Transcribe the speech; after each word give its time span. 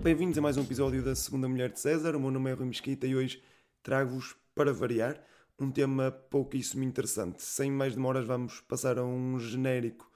Bem-vindos 0.00 0.38
a 0.38 0.40
mais 0.40 0.56
um 0.56 0.62
episódio 0.62 1.02
da 1.02 1.12
Segunda 1.16 1.48
Mulher 1.48 1.72
de 1.72 1.80
César. 1.80 2.14
O 2.14 2.20
meu 2.20 2.30
nome 2.30 2.48
é 2.48 2.52
Rui 2.54 2.66
Mesquita 2.66 3.04
e 3.04 3.16
hoje 3.16 3.42
trago-vos, 3.82 4.36
para 4.54 4.72
variar, 4.72 5.20
um 5.58 5.72
tema 5.72 6.12
pouquíssimo 6.12 6.84
interessante. 6.84 7.42
Sem 7.42 7.68
mais 7.68 7.96
demoras, 7.96 8.24
vamos 8.24 8.60
passar 8.60 8.96
a 8.96 9.04
um 9.04 9.40
genérico 9.40 10.08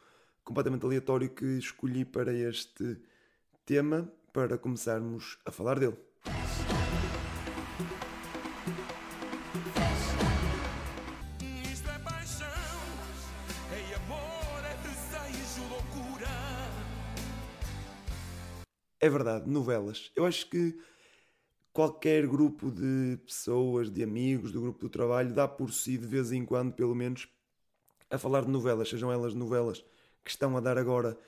completamente 0.45 0.87
aleatório 0.87 1.29
que 1.29 1.45
escolhi 1.59 2.05
para 2.05 2.33
este 2.33 2.97
tema 3.67 4.09
para 4.33 4.57
começarmos 4.57 5.37
a 5.45 5.51
falar 5.51 5.81
dele. 5.81 5.97
É 11.85 11.99
paixão, 11.99 12.47
é 13.73 13.95
amor, 13.97 14.65
é 14.65 14.77
desejo, 14.83 15.63
loucura. 15.69 16.29
É 19.03 19.11
verdade, 19.11 19.51
novelas. 19.51 20.13
Eu 20.15 20.25
acho 20.25 20.49
que 20.49 20.79
qualquer 21.73 22.25
grupo 22.25 22.71
de 22.71 23.19
pessoas, 23.27 23.91
de 23.91 24.01
amigos, 24.01 24.53
do 24.53 24.61
grupo 24.61 24.79
do 24.79 24.89
trabalho, 24.89 25.35
dá 25.35 25.49
por 25.49 25.73
si, 25.73 25.99
de 25.99 26.07
vez 26.07 26.31
em 26.31 26.45
quando, 26.45 26.73
pelo 26.73 26.95
menos, 26.95 27.29
a 28.09 28.17
falar 28.17 28.43
de 28.45 28.51
novelas, 28.51 28.89
sejam 28.89 29.11
elas 29.11 29.35
novelas 29.35 29.85
que 30.25 30.31
estão 30.31 30.57
a 30.57 30.61
dar 30.61 30.79
agora 30.79 31.19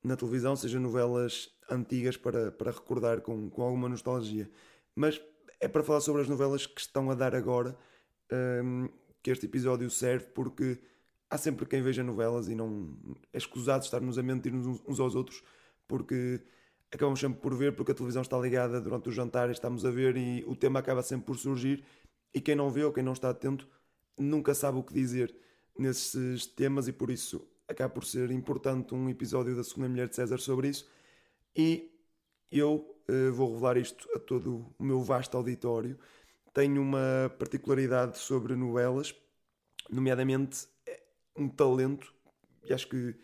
na 0.00 0.16
televisão, 0.16 0.54
sejam 0.54 0.80
novelas 0.80 1.50
antigas 1.68 2.16
para, 2.16 2.52
para 2.52 2.70
recordar 2.70 3.20
com, 3.20 3.50
com 3.50 3.62
alguma 3.62 3.88
nostalgia. 3.88 4.48
Mas 4.94 5.20
é 5.58 5.66
para 5.66 5.82
falar 5.82 6.02
sobre 6.02 6.22
as 6.22 6.28
novelas 6.28 6.68
que 6.68 6.80
estão 6.80 7.10
a 7.10 7.16
dar 7.16 7.34
agora 7.34 7.76
hum, 8.62 8.88
que 9.20 9.32
este 9.32 9.46
episódio 9.46 9.90
serve, 9.90 10.26
porque 10.26 10.78
há 11.28 11.36
sempre 11.36 11.66
quem 11.66 11.82
veja 11.82 12.04
novelas 12.04 12.46
e 12.46 12.54
não 12.54 12.96
é 13.32 13.38
escusado 13.38 13.82
estarmos 13.82 14.18
a 14.18 14.22
mentir 14.22 14.54
uns, 14.54 14.80
uns 14.86 15.00
aos 15.00 15.16
outros, 15.16 15.42
porque 15.88 16.40
acabamos 16.94 17.18
sempre 17.18 17.40
por 17.40 17.54
ver, 17.54 17.74
porque 17.74 17.92
a 17.92 17.94
televisão 17.94 18.22
está 18.22 18.38
ligada 18.38 18.80
durante 18.80 19.08
o 19.08 19.12
jantar, 19.12 19.50
estamos 19.50 19.84
a 19.84 19.90
ver 19.90 20.16
e 20.16 20.44
o 20.46 20.54
tema 20.54 20.78
acaba 20.78 21.02
sempre 21.02 21.26
por 21.26 21.36
surgir. 21.36 21.84
E 22.32 22.40
quem 22.40 22.54
não 22.54 22.70
vê 22.70 22.84
ou 22.84 22.92
quem 22.92 23.02
não 23.02 23.12
está 23.12 23.30
atento 23.30 23.68
nunca 24.16 24.54
sabe 24.54 24.78
o 24.78 24.82
que 24.82 24.94
dizer 24.94 25.34
nesses 25.76 26.46
temas, 26.46 26.86
e 26.86 26.92
por 26.92 27.10
isso 27.10 27.46
acaba 27.66 27.92
por 27.92 28.04
ser 28.04 28.30
importante 28.30 28.94
um 28.94 29.08
episódio 29.08 29.56
da 29.56 29.64
Segunda 29.64 29.88
Mulher 29.88 30.08
de 30.08 30.14
César 30.14 30.38
sobre 30.38 30.68
isso. 30.68 30.88
E 31.56 31.90
eu 32.50 32.96
eh, 33.08 33.30
vou 33.30 33.52
revelar 33.52 33.76
isto 33.76 34.08
a 34.14 34.18
todo 34.20 34.72
o 34.78 34.84
meu 34.84 35.00
vasto 35.00 35.36
auditório. 35.36 35.98
Tenho 36.52 36.80
uma 36.80 37.34
particularidade 37.38 38.18
sobre 38.18 38.54
novelas, 38.54 39.12
nomeadamente 39.90 40.68
eh, 40.86 41.02
um 41.36 41.48
talento, 41.48 42.14
e 42.64 42.72
acho 42.72 42.88
que 42.88 43.16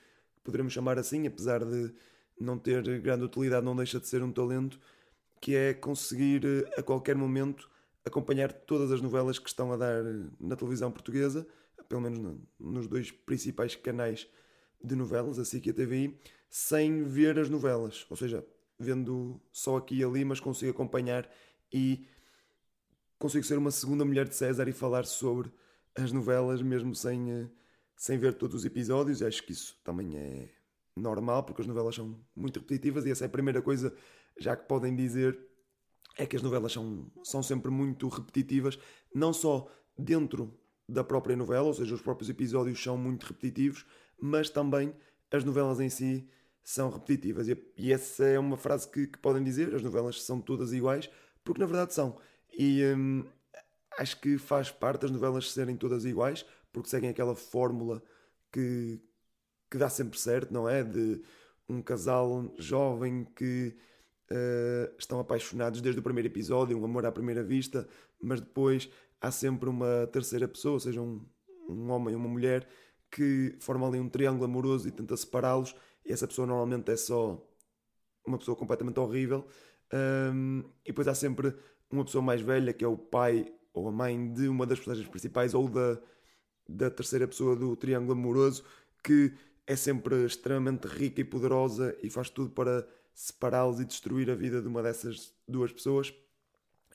poderemos 0.42 0.72
chamar 0.72 0.98
assim, 0.98 1.26
apesar 1.26 1.64
de 1.64 1.94
não 2.40 2.58
ter 2.58 2.82
grande 3.00 3.24
utilidade, 3.24 3.64
não 3.64 3.76
deixa 3.76 4.00
de 4.00 4.06
ser 4.08 4.22
um 4.22 4.32
talento, 4.32 4.80
que 5.40 5.54
é 5.54 5.74
conseguir 5.74 6.44
eh, 6.44 6.80
a 6.80 6.82
qualquer 6.82 7.16
momento 7.16 7.70
acompanhar 8.04 8.52
todas 8.52 8.90
as 8.92 9.00
novelas 9.00 9.38
que 9.38 9.48
estão 9.48 9.72
a 9.72 9.76
dar 9.76 10.04
eh, 10.04 10.26
na 10.40 10.56
televisão 10.56 10.90
portuguesa, 10.90 11.46
pelo 11.88 12.00
menos 12.00 12.18
no- 12.18 12.42
nos 12.58 12.86
dois 12.86 13.10
principais 13.10 13.74
canais 13.76 14.26
de 14.82 14.94
novelas, 14.96 15.38
a 15.38 15.44
SIC 15.44 15.66
e 15.66 15.70
a 15.70 15.74
TVI, 15.74 16.18
sem 16.48 17.02
ver 17.04 17.38
as 17.38 17.48
novelas. 17.48 18.06
Ou 18.10 18.16
seja, 18.16 18.44
vendo 18.78 19.40
só 19.52 19.76
aqui 19.76 19.96
e 19.96 20.04
ali, 20.04 20.24
mas 20.24 20.40
consigo 20.40 20.70
acompanhar 20.70 21.28
e 21.72 22.06
consigo 23.18 23.44
ser 23.44 23.58
uma 23.58 23.70
segunda 23.70 24.04
mulher 24.04 24.28
de 24.28 24.34
César 24.34 24.66
e 24.68 24.72
falar 24.72 25.04
sobre 25.04 25.50
as 25.94 26.12
novelas, 26.12 26.62
mesmo 26.62 26.94
sem, 26.94 27.30
eh, 27.30 27.48
sem 27.96 28.18
ver 28.18 28.34
todos 28.34 28.56
os 28.56 28.64
episódios. 28.64 29.20
E 29.20 29.26
acho 29.26 29.42
que 29.44 29.52
isso 29.52 29.78
também 29.84 30.16
é 30.16 30.48
normal, 30.96 31.44
porque 31.44 31.62
as 31.62 31.66
novelas 31.66 31.94
são 31.94 32.18
muito 32.34 32.60
repetitivas 32.60 33.06
e 33.06 33.10
essa 33.10 33.24
é 33.24 33.26
a 33.26 33.30
primeira 33.30 33.62
coisa 33.62 33.94
já 34.38 34.56
que 34.56 34.66
podem 34.66 34.94
dizer 34.94 35.38
é 36.16 36.26
que 36.26 36.36
as 36.36 36.42
novelas 36.42 36.72
são, 36.72 37.10
são 37.22 37.42
sempre 37.42 37.70
muito 37.70 38.08
repetitivas, 38.08 38.78
não 39.14 39.32
só 39.32 39.70
dentro 39.96 40.52
da 40.88 41.04
própria 41.04 41.36
novela, 41.36 41.66
ou 41.66 41.74
seja, 41.74 41.94
os 41.94 42.02
próprios 42.02 42.28
episódios 42.28 42.82
são 42.82 42.96
muito 42.96 43.24
repetitivos, 43.24 43.86
mas 44.20 44.50
também 44.50 44.94
as 45.30 45.44
novelas 45.44 45.80
em 45.80 45.88
si 45.88 46.28
são 46.62 46.90
repetitivas. 46.90 47.48
E, 47.48 47.56
e 47.76 47.92
essa 47.92 48.24
é 48.24 48.38
uma 48.38 48.56
frase 48.56 48.88
que, 48.88 49.06
que 49.06 49.18
podem 49.18 49.42
dizer: 49.42 49.74
as 49.74 49.82
novelas 49.82 50.22
são 50.22 50.40
todas 50.40 50.72
iguais, 50.72 51.08
porque 51.44 51.60
na 51.60 51.66
verdade 51.66 51.94
são. 51.94 52.18
E 52.52 52.84
hum, 52.84 53.24
acho 53.98 54.20
que 54.20 54.36
faz 54.36 54.70
parte 54.70 55.02
das 55.02 55.10
novelas 55.10 55.50
serem 55.52 55.76
todas 55.76 56.04
iguais, 56.04 56.44
porque 56.72 56.88
seguem 56.88 57.10
aquela 57.10 57.34
fórmula 57.34 58.02
que, 58.52 59.00
que 59.70 59.78
dá 59.78 59.88
sempre 59.88 60.18
certo, 60.18 60.52
não 60.52 60.68
é? 60.68 60.82
De 60.82 61.22
um 61.68 61.80
casal 61.80 62.52
jovem 62.58 63.24
que 63.36 63.76
eh, 64.30 64.92
estão 64.98 65.20
apaixonados 65.20 65.80
desde 65.80 66.00
o 66.00 66.02
primeiro 66.02 66.28
episódio, 66.28 66.78
um 66.78 66.84
amor 66.84 67.06
à 67.06 67.12
primeira 67.12 67.42
vista, 67.42 67.88
mas 68.20 68.40
depois 68.40 68.90
há 69.20 69.30
sempre 69.30 69.68
uma 69.68 70.08
terceira 70.12 70.48
pessoa, 70.48 70.78
seja 70.80 71.00
um, 71.00 71.24
um 71.68 71.90
homem 71.90 72.14
ou 72.14 72.20
uma 72.20 72.28
mulher, 72.28 72.68
que 73.10 73.56
forma 73.60 73.86
ali 73.86 73.98
um 73.98 74.08
triângulo 74.08 74.44
amoroso 74.44 74.88
e 74.88 74.92
tenta 74.92 75.16
separá-los, 75.16 75.74
e 76.04 76.12
essa 76.12 76.26
pessoa 76.28 76.46
normalmente 76.46 76.90
é 76.90 76.96
só 76.96 77.44
uma 78.26 78.38
pessoa 78.38 78.56
completamente 78.56 78.98
horrível. 79.00 79.46
Um, 79.92 80.60
e 80.84 80.88
depois 80.88 81.08
há 81.08 81.14
sempre 81.14 81.54
uma 81.90 82.04
pessoa 82.04 82.22
mais 82.22 82.40
velha, 82.40 82.72
que 82.72 82.84
é 82.84 82.88
o 82.88 82.96
pai 82.96 83.52
ou 83.72 83.88
a 83.88 83.92
mãe 83.92 84.32
de 84.32 84.48
uma 84.48 84.66
das 84.66 84.78
personagens 84.78 85.08
principais, 85.08 85.54
ou 85.54 85.68
da, 85.68 86.00
da 86.68 86.90
terceira 86.90 87.26
pessoa 87.26 87.56
do 87.56 87.74
triângulo 87.76 88.12
amoroso, 88.12 88.64
que 89.02 89.32
é 89.70 89.76
sempre 89.76 90.26
extremamente 90.26 90.88
rica 90.88 91.20
e 91.20 91.24
poderosa 91.24 91.96
e 92.02 92.10
faz 92.10 92.28
tudo 92.28 92.50
para 92.50 92.84
separá-los 93.14 93.78
e 93.78 93.84
destruir 93.84 94.28
a 94.28 94.34
vida 94.34 94.60
de 94.60 94.66
uma 94.66 94.82
dessas 94.82 95.32
duas 95.46 95.72
pessoas. 95.72 96.12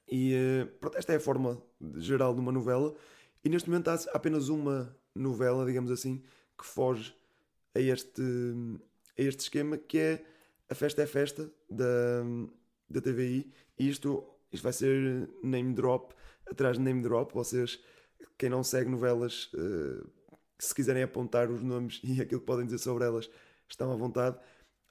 E 0.06 0.34
eh, 0.34 0.66
pronto, 0.82 0.98
esta 0.98 1.14
é 1.14 1.16
a 1.16 1.20
forma 1.22 1.64
geral 1.96 2.34
de 2.34 2.42
uma 2.42 2.52
novela. 2.52 2.94
E 3.46 3.48
neste 3.48 3.70
momento 3.70 3.88
há 3.88 3.94
apenas 4.14 4.50
uma 4.50 4.94
novela, 5.16 5.66
digamos 5.66 5.90
assim, 5.90 6.22
que 6.58 6.66
foge 6.66 7.16
a 7.74 7.80
este, 7.80 8.22
a 9.18 9.22
este 9.22 9.44
esquema, 9.44 9.78
que 9.78 9.98
é 9.98 10.26
A 10.70 10.76
Festa 10.76 11.02
é 11.02 11.06
Festa, 11.06 11.50
da, 11.70 12.26
da 12.90 13.00
TVI. 13.00 13.54
E 13.80 13.88
isto, 13.88 14.22
isto 14.52 14.64
vai 14.64 14.74
ser 14.74 15.30
name 15.42 15.74
drop, 15.74 16.14
atrás 16.46 16.78
de 16.78 16.84
name 16.84 17.02
drop. 17.02 17.34
Vocês, 17.34 17.82
quem 18.38 18.50
não 18.50 18.66
segue 18.66 18.90
novelas, 18.90 19.50
eh, 19.56 20.04
se 20.60 20.74
quiserem 20.74 21.04
apontar 21.04 21.50
os 21.50 21.62
nomes 21.64 22.02
e 22.04 22.22
aquilo 22.22 22.40
que 22.42 22.46
podem 22.48 22.66
dizer 22.66 22.80
sobre 22.80 23.06
elas, 23.06 23.30
estão 23.70 23.92
à 23.92 23.96
vontade. 23.96 24.38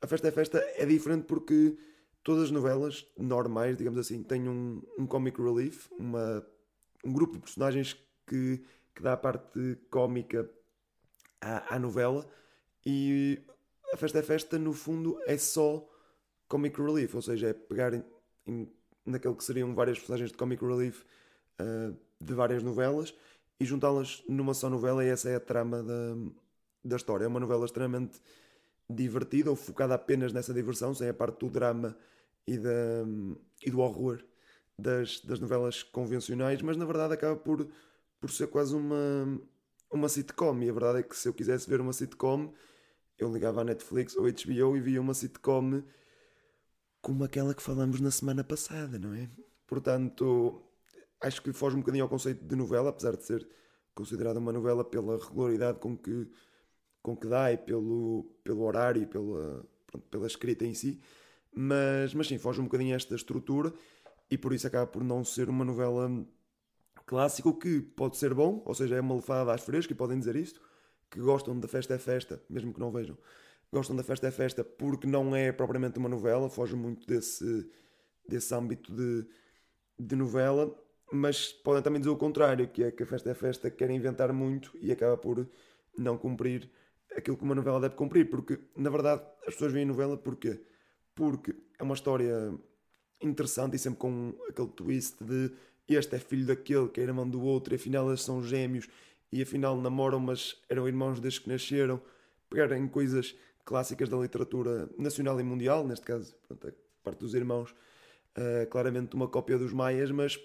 A 0.01 0.07
Festa 0.07 0.29
é 0.29 0.31
Festa 0.31 0.59
é 0.77 0.85
diferente 0.87 1.25
porque 1.27 1.77
todas 2.23 2.45
as 2.45 2.51
novelas 2.51 3.07
normais, 3.19 3.77
digamos 3.77 3.99
assim, 3.99 4.23
têm 4.23 4.49
um, 4.49 4.83
um 4.99 5.07
comic 5.07 5.41
relief, 5.41 5.89
uma, 5.99 6.45
um 7.05 7.13
grupo 7.13 7.35
de 7.35 7.41
personagens 7.41 7.95
que, 8.27 8.63
que 8.95 9.03
dá 9.03 9.15
a 9.15 9.17
parte 9.17 9.79
cómica 9.91 10.49
à, 11.41 11.77
à 11.77 11.79
novela 11.79 12.29
e 12.85 13.41
a 13.93 13.97
Festa 13.97 14.19
é 14.19 14.23
Festa, 14.23 14.59
no 14.59 14.73
fundo, 14.73 15.19
é 15.27 15.39
só 15.39 15.89
comic 16.49 16.81
relief, 16.81 17.15
ou 17.15 17.23
seja, 17.23 17.49
é 17.49 17.53
pegar 17.53 17.95
em, 17.95 18.05
em- 18.47 18.73
naquele 19.07 19.35
que 19.35 19.45
seriam 19.45 19.75
várias 19.75 19.99
personagens 19.99 20.31
de 20.33 20.37
comic 20.37 20.65
relief 20.65 21.05
ah, 21.59 21.93
de 22.21 22.35
várias 22.35 22.63
novelas 22.63 23.15
e 23.59 23.65
juntá-las 23.65 24.23
numa 24.29 24.55
só 24.55 24.69
novela 24.69 25.05
e 25.05 25.09
essa 25.09 25.29
é 25.29 25.37
a 25.37 25.41
trama 25.41 25.83
da, 25.83 26.17
da 26.85 26.97
história. 26.97 27.25
É 27.25 27.29
uma 27.29 27.41
novela 27.41 27.65
extremamente 27.65 28.21
divertida 28.89 29.51
ou 29.51 29.57
focada 29.57 29.95
apenas 29.95 30.33
nessa 30.33 30.53
diversão, 30.53 30.95
sem 30.95 31.09
a 31.09 31.15
parte 31.15 31.41
do 31.41 31.51
drama 31.51 31.97
e, 32.47 32.59
da, 32.59 33.05
e 33.65 33.71
do 33.71 33.81
horror 33.81 34.23
das, 34.79 35.21
das 35.21 35.41
novelas 35.41 35.83
convencionais, 35.83 36.61
mas 36.63 36.77
na 36.77 36.85
verdade 36.85 37.15
acaba 37.15 37.37
por, 37.37 37.69
por 38.21 38.31
ser 38.31 38.49
quase 38.49 38.75
uma, 38.75 39.41
uma 39.91 40.09
sitcom. 40.09 40.63
E 40.63 40.69
a 40.69 40.73
verdade 40.73 40.99
é 40.99 41.03
que 41.03 41.17
se 41.17 41.29
eu 41.29 41.35
quisesse 41.35 41.69
ver 41.69 41.81
uma 41.81 41.93
sitcom, 41.93 42.53
eu 43.19 43.33
ligava 43.33 43.61
à 43.61 43.65
Netflix 43.65 44.17
ou 44.17 44.25
HBO 44.25 44.77
e 44.77 44.81
via 44.81 45.01
uma 45.01 45.15
sitcom 45.15 45.83
como 47.01 47.23
aquela 47.23 47.55
que 47.55 47.63
falamos 47.63 48.01
na 48.01 48.11
semana 48.11 48.43
passada, 48.43 48.99
não 48.99 49.13
é? 49.13 49.29
Portanto, 49.67 50.63
acho 51.21 51.43
que 51.43 51.53
foge 51.53 51.77
um 51.77 51.81
bocadinho 51.81 52.05
ao 52.05 52.09
conceito 52.09 52.45
de 52.45 52.57
novela, 52.57 52.91
apesar 52.91 53.17
de 53.17 53.25
ser 53.25 53.49
considerada 53.95 54.39
uma 54.39 54.53
novela 54.53 54.85
pela 54.85 55.17
regularidade 55.17 55.79
com 55.79 55.97
que, 55.97 56.29
com 57.03 57.17
que 57.17 57.27
dá 57.27 57.53
e 57.53 57.57
pelo, 57.57 58.25
pelo 58.43 58.63
horário 58.63 59.03
e 59.03 59.07
pela, 59.07 59.65
pronto, 59.87 60.07
pela 60.11 60.27
escrita 60.27 60.65
em 60.65 60.75
si. 60.75 61.01
Mas, 61.55 62.13
mas 62.15 62.27
sim, 62.27 62.39
foge 62.39 62.61
um 62.61 62.65
bocadinho 62.65 62.93
a 62.93 62.97
esta 62.97 63.15
estrutura 63.15 63.73
e 64.31 64.37
por 64.37 64.53
isso 64.53 64.67
acaba 64.67 64.87
por 64.87 65.05
não 65.05 65.25
ser 65.25 65.49
uma 65.49 65.65
novela 65.65 66.11
clássica, 67.07 67.49
o 67.49 67.55
que 67.55 67.81
pode 67.81 68.17
ser 68.17 68.35
bom, 68.35 68.63
ou 68.65 68.75
seja, 68.75 68.97
é 68.97 69.01
uma 69.01 69.15
lefada 69.15 69.53
às 69.53 69.63
frescas 69.63 69.93
e 69.93 69.95
podem 69.95 70.19
dizer 70.19 70.37
isto, 70.37 70.61
que 71.11 71.21
gostam 71.21 71.59
da 71.59 71.69
festa 71.69 71.95
é 71.95 71.99
festa, 71.99 72.43
mesmo 72.49 72.73
que 72.73 72.81
não 72.81 72.91
vejam, 72.91 73.17
gostam 73.73 73.95
da 73.95 74.03
festa 74.03 74.27
é 74.27 74.31
festa 74.31 74.65
porque 74.65 75.07
não 75.07 75.35
é 75.37 75.53
propriamente 75.53 75.99
uma 75.99 76.09
novela, 76.09 76.49
foge 76.49 76.75
muito 76.75 77.07
desse, 77.07 77.71
desse 78.29 78.55
âmbito 78.55 78.93
de, 78.93 79.27
de 79.99 80.17
novela, 80.17 80.75
mas 81.13 81.53
podem 81.53 81.83
também 81.83 82.01
dizer 82.01 82.11
o 82.11 82.17
contrário, 82.17 82.69
que 82.69 82.83
é 82.83 82.91
que 82.91 83.03
a 83.03 83.07
festa 83.07 83.31
é 83.31 83.35
festa 83.35 83.71
quer 83.71 83.91
inventar 83.91 84.33
muito 84.33 84.77
e 84.81 84.91
acaba 84.91 85.17
por 85.17 85.49
não 85.97 86.19
cumprir 86.19 86.71
aquilo 87.17 87.37
que 87.37 87.45
uma 87.45 87.55
novela 87.55 87.81
deve 87.81 87.95
cumprir, 87.95 88.29
porque 88.29 88.59
na 88.77 88.91
verdade 88.91 89.23
as 89.47 89.55
pessoas 89.55 89.73
veem 89.73 89.87
novela 89.87 90.17
porquê? 90.17 90.61
Porque 91.15 91.55
é 91.79 91.83
uma 91.83 91.95
história 91.95 92.53
interessante 93.21 93.77
e 93.77 93.79
sempre 93.79 93.99
com 93.99 94.35
aquele 94.49 94.69
twist 94.69 95.23
de 95.23 95.53
este 95.89 96.17
é 96.17 96.19
filho 96.19 96.47
daquele 96.47 96.89
que 96.89 97.01
é 97.01 97.05
irmão 97.05 97.29
do 97.29 97.43
outro 97.43 97.75
e 97.75 97.77
afinal 97.77 98.09
eles 98.09 98.23
são 98.23 98.43
gêmeos 98.43 98.89
e 99.31 99.43
afinal 99.43 99.77
namoram 99.81 100.21
mas 100.21 100.57
eram 100.69 100.89
irmãos 100.89 101.21
desde 101.21 101.41
que 101.41 101.49
nasceram 101.49 102.01
pegarem 102.49 102.87
coisas 102.89 103.35
clássicas 103.65 104.09
da 104.09 104.17
literatura 104.17 104.89
nacional 104.99 105.39
e 105.41 105.43
mundial 105.43 105.87
neste 105.87 106.05
caso 106.05 106.35
pronto, 106.47 106.69
a 106.69 106.73
parte 107.03 107.19
dos 107.19 107.35
irmãos 107.35 107.71
uh, 107.71 108.67
claramente 108.71 109.15
uma 109.15 109.29
cópia 109.29 109.59
dos 109.59 109.73
maias 109.73 110.11
mas 110.11 110.39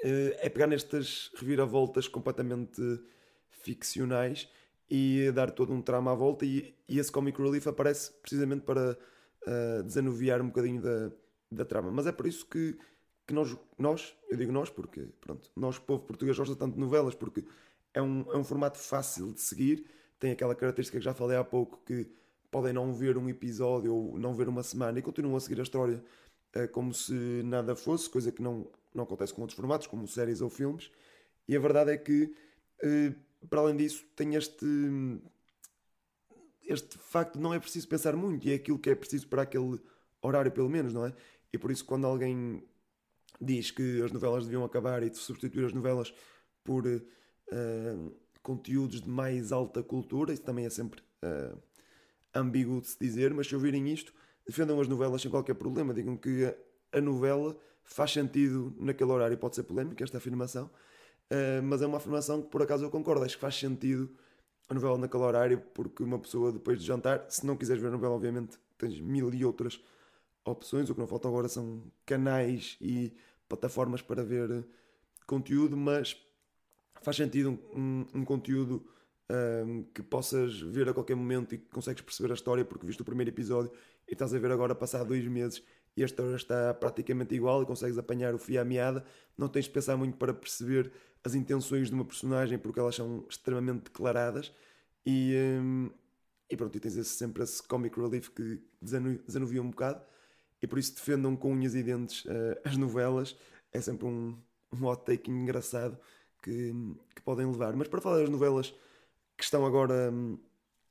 é 0.00 0.48
pegar 0.48 0.66
nestas 0.66 1.30
reviravoltas 1.36 2.06
completamente 2.06 2.80
ficcionais 3.50 4.48
e 4.90 5.30
dar 5.32 5.50
todo 5.50 5.72
um 5.72 5.82
trama 5.82 6.12
à 6.12 6.14
volta 6.14 6.46
e, 6.46 6.74
e 6.88 6.98
esse 6.98 7.12
comic 7.12 7.40
relief 7.40 7.66
aparece 7.66 8.12
precisamente 8.22 8.62
para 8.62 8.96
uh, 9.46 9.82
desanuviar 9.82 10.40
um 10.40 10.46
bocadinho 10.46 10.80
da, 10.80 11.10
da 11.50 11.64
trama. 11.64 11.90
Mas 11.90 12.06
é 12.06 12.12
por 12.12 12.26
isso 12.26 12.46
que, 12.46 12.78
que 13.26 13.34
nós, 13.34 13.56
nós, 13.78 14.16
eu 14.30 14.36
digo 14.36 14.52
nós 14.52 14.70
porque, 14.70 15.08
pronto, 15.20 15.50
nós, 15.54 15.78
povo 15.78 16.04
português, 16.04 16.36
gosta 16.38 16.56
tanto 16.56 16.74
de 16.74 16.80
novelas 16.80 17.14
porque 17.14 17.44
é 17.92 18.00
um, 18.00 18.24
é 18.32 18.36
um 18.36 18.44
formato 18.44 18.78
fácil 18.78 19.32
de 19.32 19.40
seguir, 19.40 19.84
tem 20.18 20.32
aquela 20.32 20.54
característica 20.54 20.98
que 20.98 21.04
já 21.04 21.14
falei 21.14 21.36
há 21.36 21.44
pouco 21.44 21.82
que 21.84 22.10
podem 22.50 22.72
não 22.72 22.92
ver 22.94 23.18
um 23.18 23.28
episódio 23.28 23.94
ou 23.94 24.18
não 24.18 24.34
ver 24.34 24.48
uma 24.48 24.62
semana 24.62 24.98
e 24.98 25.02
continuam 25.02 25.36
a 25.36 25.40
seguir 25.40 25.60
a 25.60 25.62
história 25.62 26.02
uh, 26.56 26.68
como 26.72 26.94
se 26.94 27.12
nada 27.44 27.76
fosse, 27.76 28.08
coisa 28.08 28.32
que 28.32 28.40
não, 28.40 28.70
não 28.94 29.04
acontece 29.04 29.32
com 29.34 29.42
outros 29.42 29.56
formatos, 29.56 29.86
como 29.86 30.06
séries 30.06 30.40
ou 30.40 30.50
filmes. 30.50 30.90
E 31.46 31.56
a 31.56 31.60
verdade 31.60 31.92
é 31.92 31.96
que 31.96 32.32
uh, 32.82 33.28
para 33.46 33.60
além 33.60 33.76
disso, 33.76 34.04
tem 34.16 34.34
este. 34.34 34.66
Este 36.62 36.98
facto 36.98 37.38
não 37.38 37.54
é 37.54 37.58
preciso 37.58 37.88
pensar 37.88 38.14
muito 38.14 38.46
e 38.46 38.52
é 38.52 38.54
aquilo 38.56 38.78
que 38.78 38.90
é 38.90 38.94
preciso 38.94 39.26
para 39.28 39.42
aquele 39.42 39.80
horário, 40.20 40.52
pelo 40.52 40.68
menos, 40.68 40.92
não 40.92 41.06
é? 41.06 41.14
E 41.50 41.56
por 41.56 41.70
isso, 41.70 41.84
quando 41.84 42.06
alguém 42.06 42.62
diz 43.40 43.70
que 43.70 44.02
as 44.02 44.12
novelas 44.12 44.44
deviam 44.44 44.64
acabar 44.64 45.02
e 45.02 45.14
substituir 45.14 45.64
as 45.64 45.72
novelas 45.72 46.12
por 46.62 46.86
uh, 46.86 48.16
conteúdos 48.42 49.00
de 49.00 49.08
mais 49.08 49.50
alta 49.50 49.82
cultura, 49.82 50.32
isso 50.34 50.42
também 50.42 50.66
é 50.66 50.70
sempre 50.70 51.00
uh, 51.24 51.58
ambíguo 52.34 52.82
de 52.82 52.88
se 52.88 52.98
dizer, 53.00 53.32
mas 53.32 53.46
se 53.46 53.54
ouvirem 53.54 53.90
isto, 53.90 54.12
defendam 54.46 54.78
as 54.78 54.88
novelas 54.88 55.22
sem 55.22 55.30
qualquer 55.30 55.54
problema, 55.54 55.94
digam 55.94 56.18
que 56.18 56.54
a 56.92 57.00
novela 57.00 57.56
faz 57.92 58.12
sentido 58.12 58.74
naquele 58.78 59.10
horário, 59.10 59.36
pode 59.36 59.56
ser 59.56 59.64
polémica 59.64 60.04
esta 60.04 60.18
afirmação, 60.18 60.70
Uh, 61.30 61.62
mas 61.62 61.82
é 61.82 61.86
uma 61.86 61.98
afirmação 61.98 62.40
que 62.40 62.48
por 62.48 62.62
acaso 62.62 62.84
eu 62.84 62.90
concordo. 62.90 63.24
Acho 63.24 63.36
que 63.36 63.40
faz 63.40 63.54
sentido 63.54 64.10
a 64.68 64.74
novela 64.74 64.96
naquele 64.98 65.22
horário, 65.22 65.60
porque 65.74 66.02
uma 66.02 66.18
pessoa 66.18 66.52
depois 66.52 66.80
de 66.80 66.86
jantar, 66.86 67.26
se 67.28 67.46
não 67.46 67.56
quiseres 67.56 67.82
ver 67.82 67.88
a 67.88 67.92
novela, 67.92 68.14
obviamente 68.14 68.58
tens 68.78 69.00
mil 69.00 69.32
e 69.34 69.44
outras 69.44 69.80
opções. 70.44 70.88
O 70.88 70.94
que 70.94 71.00
não 71.00 71.06
falta 71.06 71.28
agora 71.28 71.48
são 71.48 71.82
canais 72.06 72.76
e 72.80 73.14
plataformas 73.48 74.02
para 74.02 74.24
ver 74.24 74.66
conteúdo, 75.26 75.76
mas 75.76 76.16
faz 77.02 77.16
sentido 77.16 77.58
um, 77.74 78.06
um 78.14 78.24
conteúdo 78.24 78.86
um, 79.30 79.82
que 79.94 80.02
possas 80.02 80.60
ver 80.60 80.88
a 80.88 80.94
qualquer 80.94 81.14
momento 81.14 81.54
e 81.54 81.58
que 81.58 81.66
consegues 81.66 82.00
perceber 82.02 82.30
a 82.30 82.34
história, 82.34 82.64
porque 82.64 82.86
viste 82.86 83.02
o 83.02 83.04
primeiro 83.04 83.30
episódio 83.30 83.70
e 84.08 84.12
estás 84.12 84.32
a 84.32 84.38
ver 84.38 84.50
agora 84.50 84.74
passar 84.74 85.04
dois 85.04 85.26
meses 85.26 85.62
e 85.98 86.02
a 86.02 86.06
história 86.06 86.36
está 86.36 86.72
praticamente 86.74 87.34
igual 87.34 87.60
e 87.60 87.66
consegues 87.66 87.98
apanhar 87.98 88.32
o 88.32 88.38
fio 88.38 88.60
à 88.60 88.64
meada. 88.64 89.04
Não 89.36 89.48
tens 89.48 89.64
de 89.64 89.72
pensar 89.72 89.96
muito 89.96 90.16
para 90.16 90.32
perceber 90.32 90.92
as 91.24 91.34
intenções 91.34 91.88
de 91.88 91.94
uma 91.94 92.04
personagem 92.04 92.56
porque 92.56 92.78
elas 92.78 92.94
são 92.94 93.26
extremamente 93.28 93.84
declaradas 93.84 94.52
e, 95.04 95.34
um, 95.60 95.90
e 96.48 96.56
pronto, 96.56 96.76
e 96.76 96.80
tens 96.80 96.96
esse, 96.96 97.10
sempre 97.10 97.42
esse 97.42 97.60
comic 97.60 97.98
relief 97.98 98.28
que 98.30 98.62
desanuvia 98.80 99.60
um 99.60 99.70
bocado 99.70 100.00
e 100.62 100.68
por 100.68 100.78
isso 100.78 100.94
defendam 100.94 101.34
com 101.34 101.52
unhas 101.52 101.74
e 101.74 101.82
dentes 101.82 102.24
uh, 102.26 102.60
as 102.64 102.76
novelas. 102.76 103.36
É 103.72 103.80
sempre 103.80 104.06
um, 104.06 104.38
um 104.72 104.86
hot 104.86 105.04
take 105.04 105.28
engraçado 105.28 105.98
que, 106.40 106.72
que 107.12 107.22
podem 107.22 107.44
levar. 107.44 107.74
Mas 107.74 107.88
para 107.88 108.00
falar 108.00 108.18
das 108.18 108.30
novelas 108.30 108.72
que 109.36 109.42
estão 109.42 109.66
agora 109.66 110.12
um, 110.12 110.38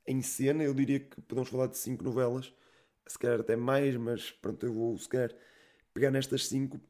em 0.06 0.20
cena, 0.20 0.62
eu 0.62 0.74
diria 0.74 1.00
que 1.00 1.18
podemos 1.22 1.48
falar 1.48 1.68
de 1.68 1.78
cinco 1.78 2.04
novelas, 2.04 2.52
se 3.12 3.18
calhar 3.18 3.40
até 3.40 3.56
mais, 3.56 3.96
mas 3.96 4.30
pronto, 4.30 4.64
eu 4.64 4.72
vou 4.72 4.98
se 4.98 5.08
calhar 5.08 5.30
pegar 5.92 6.10
nestas 6.10 6.46
cinco. 6.46 6.80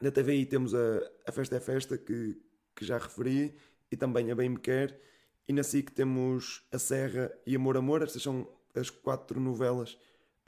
Na 0.00 0.10
TVI 0.10 0.46
temos 0.46 0.74
a, 0.74 0.78
a 1.26 1.32
Festa 1.32 1.56
é 1.56 1.60
Festa, 1.60 1.96
que, 1.98 2.40
que 2.74 2.84
já 2.84 2.98
referi, 2.98 3.54
e 3.90 3.96
também 3.96 4.30
a 4.30 4.34
Bem 4.34 4.48
Me 4.48 4.58
Quer. 4.58 4.98
E 5.46 5.52
na 5.52 5.62
SIC 5.62 5.90
temos 5.90 6.66
A 6.72 6.78
Serra 6.78 7.32
e 7.46 7.54
Amor 7.54 7.76
Amor. 7.76 8.02
Estas 8.02 8.22
são 8.22 8.48
as 8.74 8.90
quatro 8.90 9.38
novelas 9.40 9.98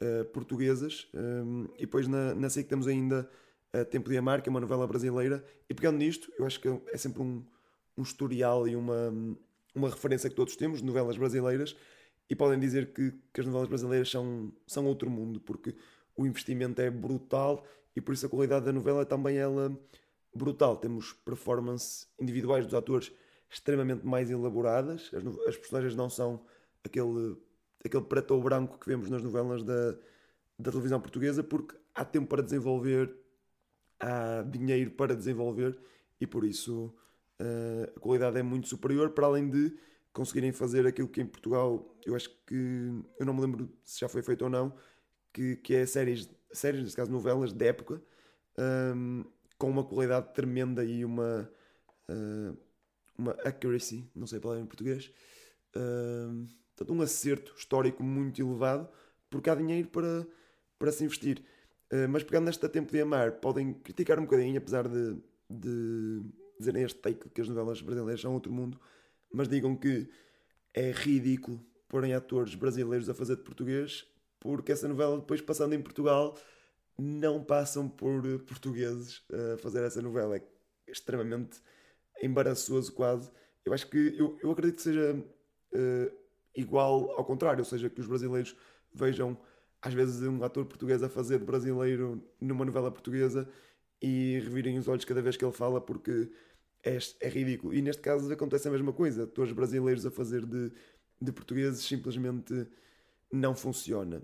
uh, 0.01 0.25
portuguesas. 0.27 1.09
Um, 1.15 1.69
e 1.77 1.81
depois 1.81 2.09
na, 2.09 2.35
na 2.35 2.49
SIC 2.49 2.69
temos 2.69 2.87
ainda 2.87 3.29
a 3.73 3.85
Tempo 3.85 4.09
de 4.09 4.17
Amar, 4.17 4.41
que 4.41 4.49
é 4.49 4.51
uma 4.51 4.61
novela 4.61 4.87
brasileira. 4.87 5.45
E 5.69 5.75
pegando 5.75 5.99
nisto, 5.99 6.33
eu 6.39 6.47
acho 6.47 6.61
que 6.61 6.69
é 6.93 6.97
sempre 6.97 7.23
um, 7.23 7.45
um 7.97 8.03
historial 8.03 8.67
e 8.69 8.77
uma, 8.77 9.13
uma 9.75 9.91
referência 9.91 10.31
que 10.31 10.37
todos 10.37 10.57
temos 10.57 10.79
de 10.79 10.85
novelas 10.85 11.17
brasileiras. 11.17 11.77
E 12.29 12.35
podem 12.35 12.59
dizer 12.59 12.93
que, 12.93 13.13
que 13.33 13.41
as 13.41 13.47
novelas 13.47 13.69
brasileiras 13.69 14.11
são, 14.11 14.53
são 14.67 14.87
outro 14.87 15.11
mundo, 15.11 15.41
porque 15.41 15.75
o 16.17 16.27
investimento 16.27 16.81
é 16.81 16.91
brutal 16.91 17.65
e 17.95 18.01
por 18.01 18.15
isso 18.15 18.27
a 18.27 18.29
qualidade 18.29 18.65
da 18.65 18.73
novela 18.73 19.03
é 19.03 19.05
também 19.05 19.37
ela 19.37 19.77
brutal. 20.35 20.77
Temos 20.77 21.13
performances 21.13 22.09
individuais 22.19 22.65
dos 22.65 22.75
atores 22.75 23.13
extremamente 23.51 24.05
mais 24.07 24.31
elaboradas. 24.31 25.11
As, 25.15 25.49
as 25.49 25.57
personagens 25.57 25.95
não 25.95 26.11
são 26.11 26.45
aquele, 26.83 27.37
aquele 27.85 28.05
preto 28.05 28.33
ou 28.33 28.43
branco 28.43 28.79
que 28.79 28.89
vemos 28.89 29.09
nas 29.09 29.23
novelas 29.23 29.63
da, 29.63 29.93
da 30.59 30.71
televisão 30.71 31.01
portuguesa, 31.01 31.43
porque 31.43 31.77
há 31.95 32.05
tempo 32.05 32.27
para 32.27 32.43
desenvolver, 32.43 33.15
há 34.01 34.43
dinheiro 34.43 34.91
para 34.91 35.15
desenvolver 35.15 35.79
e 36.21 36.27
por 36.27 36.45
isso 36.45 36.95
uh, 37.41 37.93
a 37.97 38.01
qualidade 38.01 38.39
é 38.39 38.43
muito 38.43 38.69
superior, 38.69 39.11
para 39.11 39.27
além 39.27 39.49
de 39.49 39.77
conseguirem 40.15 40.53
fazer 40.53 40.87
aquilo 40.87 41.09
que 41.09 41.21
em 41.21 41.27
Portugal 41.27 41.85
eu 42.07 42.15
acho 42.15 42.31
que 42.47 42.55
eu 43.19 43.27
não 43.27 43.35
me 43.35 43.41
lembro 43.41 43.69
se 43.83 44.01
já 44.01 44.09
foi 44.09 44.23
feito 44.23 44.43
ou 44.43 44.49
não, 44.51 44.73
que, 45.33 45.57
que 45.57 45.75
é 45.75 45.85
séries, 45.85 46.31
séries, 46.53 46.81
neste 46.81 46.97
caso 46.97 47.11
novelas 47.11 47.53
de 47.53 47.67
época, 47.67 48.01
um, 48.97 49.25
com 49.59 49.69
uma 49.69 49.85
qualidade 49.85 50.33
tremenda 50.33 50.85
e 50.85 51.05
uma, 51.05 51.51
uh, 52.09 52.57
uma 53.19 53.33
accuracy, 53.45 54.09
não 54.15 54.27
sei 54.27 54.39
a 54.39 54.41
palavra 54.41 54.63
em 54.63 54.67
português, 54.67 55.13
uh, 55.77 56.47
portanto, 56.77 56.97
um 56.97 57.03
acerto 57.03 57.53
histórico 57.57 58.03
muito 58.05 58.41
elevado, 58.41 58.89
porque 59.29 59.51
há 59.51 59.55
dinheiro 59.57 59.89
para, 59.89 60.27
para 60.79 60.93
se 60.93 61.05
investir. 61.05 61.43
Uh, 61.93 62.09
mas 62.09 62.23
pegando 62.23 62.45
nesta 62.45 62.69
Tempo 62.69 62.93
de 62.93 63.01
Amar, 63.01 63.33
podem 63.33 63.75
criticar 63.75 64.19
um 64.21 64.23
bocadinho, 64.23 64.59
apesar 64.59 64.87
de, 64.87 65.17
de 65.51 66.23
dizerem 66.57 66.85
este 66.85 67.01
take 67.01 67.29
que 67.31 67.41
as 67.41 67.49
novelas 67.49 67.83
brasileiras 67.83 68.21
são 68.21 68.33
outro 68.33 68.53
mundo, 68.53 68.81
mas 69.35 69.49
digam 69.49 69.75
que 69.75 70.09
é 70.73 70.93
ridículo 70.93 71.61
porem 71.89 72.15
atores 72.15 72.55
brasileiros 72.55 73.09
a 73.09 73.15
fazer 73.15 73.37
de 73.37 73.43
português, 73.43 74.07
porque 74.41 74.73
essa 74.73 74.89
novela, 74.89 75.19
depois 75.19 75.41
passando 75.41 75.75
em 75.75 75.83
Portugal, 75.83 76.39
não 76.99 77.43
passam 77.43 77.89
por 77.89 78.23
portugueses 78.41 79.23
a 79.33 79.59
fazer 79.59 79.83
essa 79.85 80.01
novela. 80.01 80.37
É 80.37 80.43
extremamente 80.87 81.61
embaraçoso, 82.23 82.93
quase. 82.93 83.31
Eu 83.65 83.73
acho 83.73 83.89
que, 83.89 84.15
eu, 84.17 84.39
eu 84.43 84.51
acredito 84.51 84.77
que 84.77 84.83
seja 84.83 85.15
uh, 85.15 86.17
igual 86.55 87.11
ao 87.13 87.25
contrário, 87.25 87.61
ou 87.61 87.65
seja, 87.65 87.91
que 87.91 88.01
os 88.01 88.07
brasileiros 88.07 88.57
vejam 88.93 89.37
às 89.83 89.93
vezes 89.93 90.23
um 90.23 90.43
ator 90.45 90.65
português 90.65 91.03
a 91.03 91.09
fazer 91.09 91.39
de 91.39 91.45
brasileiro 91.45 92.23
numa 92.41 92.65
novela 92.65 92.91
portuguesa 92.91 93.49
e 94.01 94.39
revirem 94.41 94.79
os 94.79 94.89
olhos 94.89 95.05
cada 95.05 95.21
vez 95.21 95.37
que 95.37 95.45
ele 95.45 95.53
fala 95.53 95.81
porque 95.81 96.31
é, 96.85 96.99
é 97.21 97.29
ridículo. 97.29 97.75
E 97.75 97.81
neste 97.81 98.03
caso 98.03 98.31
acontece 98.33 98.69
a 98.69 98.71
mesma 98.71 98.93
coisa. 98.93 99.25
Atores 99.25 99.53
brasileiros 99.53 100.05
a 100.05 100.11
fazer 100.11 100.45
de, 100.45 100.71
de 101.21 101.33
portugueses 101.33 101.85
simplesmente 101.85 102.67
não 103.33 103.55
funciona. 103.55 104.23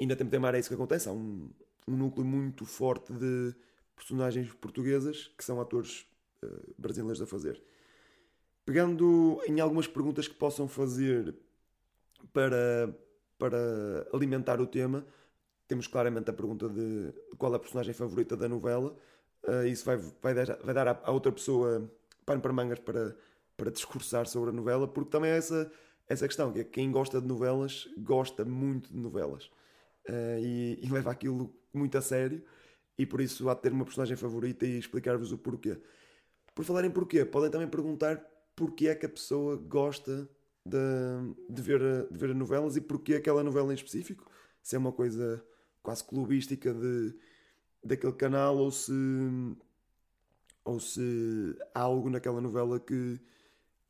E 0.00 0.06
na 0.06 0.16
Tempo 0.16 0.34
é 0.34 0.58
isso 0.58 0.68
que 0.68 0.74
acontece. 0.74 1.08
Há 1.08 1.12
um, 1.12 1.50
um 1.86 1.96
núcleo 1.96 2.26
muito 2.26 2.64
forte 2.64 3.12
de 3.12 3.54
personagens 3.94 4.52
portuguesas 4.54 5.32
que 5.36 5.44
são 5.44 5.60
atores 5.60 6.06
uh, 6.42 6.74
brasileiros 6.76 7.20
a 7.22 7.26
fazer. 7.26 7.62
Pegando 8.64 9.40
em 9.46 9.60
algumas 9.60 9.86
perguntas 9.86 10.26
que 10.26 10.34
possam 10.34 10.66
fazer 10.66 11.34
para, 12.32 12.94
para 13.38 14.08
alimentar 14.12 14.60
o 14.60 14.66
tema, 14.66 15.06
temos 15.68 15.86
claramente 15.86 16.30
a 16.30 16.32
pergunta 16.32 16.68
de 16.68 17.12
qual 17.38 17.52
é 17.52 17.56
a 17.56 17.60
personagem 17.60 17.94
favorita 17.94 18.36
da 18.36 18.48
novela. 18.48 18.96
Uh, 19.44 19.66
isso 19.66 19.84
vai, 19.84 19.96
vai 19.96 20.34
dar, 20.34 20.58
vai 20.62 20.74
dar 20.74 20.88
à, 20.88 21.10
outra 21.10 21.30
pessoa 21.30 21.90
pano 22.24 22.40
para 22.40 22.52
mangas 22.52 22.80
para, 22.80 23.16
para 23.56 23.70
discursar 23.70 24.26
sobre 24.26 24.50
a 24.50 24.52
novela, 24.52 24.88
porque 24.88 25.10
também 25.10 25.30
é 25.30 25.36
essa, 25.36 25.70
essa 26.08 26.26
questão, 26.26 26.52
que 26.52 26.60
é 26.60 26.64
quem 26.64 26.90
gosta 26.90 27.20
de 27.20 27.26
novelas 27.26 27.88
gosta 27.98 28.44
muito 28.44 28.92
de 28.92 28.98
novelas 28.98 29.44
uh, 30.08 30.38
e, 30.40 30.80
e, 30.82 30.88
leva 30.90 31.10
aquilo 31.10 31.54
muito 31.72 31.96
a 31.96 32.02
sério 32.02 32.42
e 32.98 33.06
por 33.06 33.20
isso 33.20 33.48
há 33.48 33.54
de 33.54 33.62
ter 33.62 33.72
uma 33.72 33.84
personagem 33.84 34.16
favorita 34.16 34.66
e 34.66 34.78
explicar-vos 34.78 35.30
o 35.32 35.38
porquê. 35.38 35.78
Por 36.54 36.64
falar 36.64 36.84
em 36.84 36.90
porquê, 36.90 37.24
podem 37.24 37.50
também 37.50 37.68
perguntar 37.68 38.16
porquê 38.56 38.88
é 38.88 38.94
que 38.94 39.06
a 39.06 39.08
pessoa 39.08 39.56
gosta 39.56 40.28
de, 40.64 40.78
de, 41.48 41.62
ver, 41.62 41.80
de 42.10 42.18
ver 42.18 42.34
novelas 42.34 42.76
e 42.76 42.80
porquê 42.80 43.14
aquela 43.14 43.44
novela 43.44 43.72
em 43.72 43.76
específico, 43.76 44.28
se 44.62 44.74
é 44.74 44.78
uma 44.78 44.92
coisa 44.92 45.44
quase 45.82 46.02
clubística 46.02 46.72
de 46.72 47.14
daquele 47.86 48.12
canal 48.12 48.56
ou 48.56 48.70
se 48.70 48.92
ou 50.64 50.80
se 50.80 51.56
há 51.72 51.80
algo 51.80 52.10
naquela 52.10 52.40
novela 52.40 52.80
que, 52.80 53.20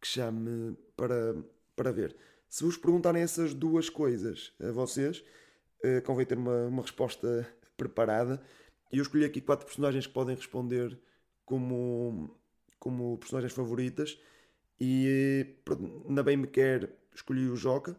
que 0.01 0.07
chame 0.07 0.77
para, 0.95 1.35
para 1.75 1.91
ver. 1.91 2.15
Se 2.49 2.65
vos 2.65 2.77
perguntarem 2.77 3.23
essas 3.23 3.55
duas 3.55 3.89
coisas 3.89 4.53
a 4.61 4.71
vocês, 4.73 5.25
uh, 5.83 6.03
convém 6.05 6.27
ter 6.27 6.37
uma, 6.37 6.67
uma 6.67 6.83
resposta 6.83 7.49
preparada. 7.77 8.43
E 8.93 8.99
eu 8.99 9.03
escolhi 9.03 9.25
aqui 9.25 9.41
quatro 9.41 9.67
personagens 9.67 10.07
que 10.07 10.13
podem 10.13 10.37
responder 10.37 10.99
como, 11.47 12.39
como 12.79 13.17
personagens 13.19 13.55
favoritas. 13.55 14.21
E 14.79 15.57
na 16.09 16.23
Bem 16.23 16.37
Me 16.37 16.47
Quer 16.47 16.95
escolhi 17.15 17.49
o 17.49 17.57
Joca, 17.57 17.99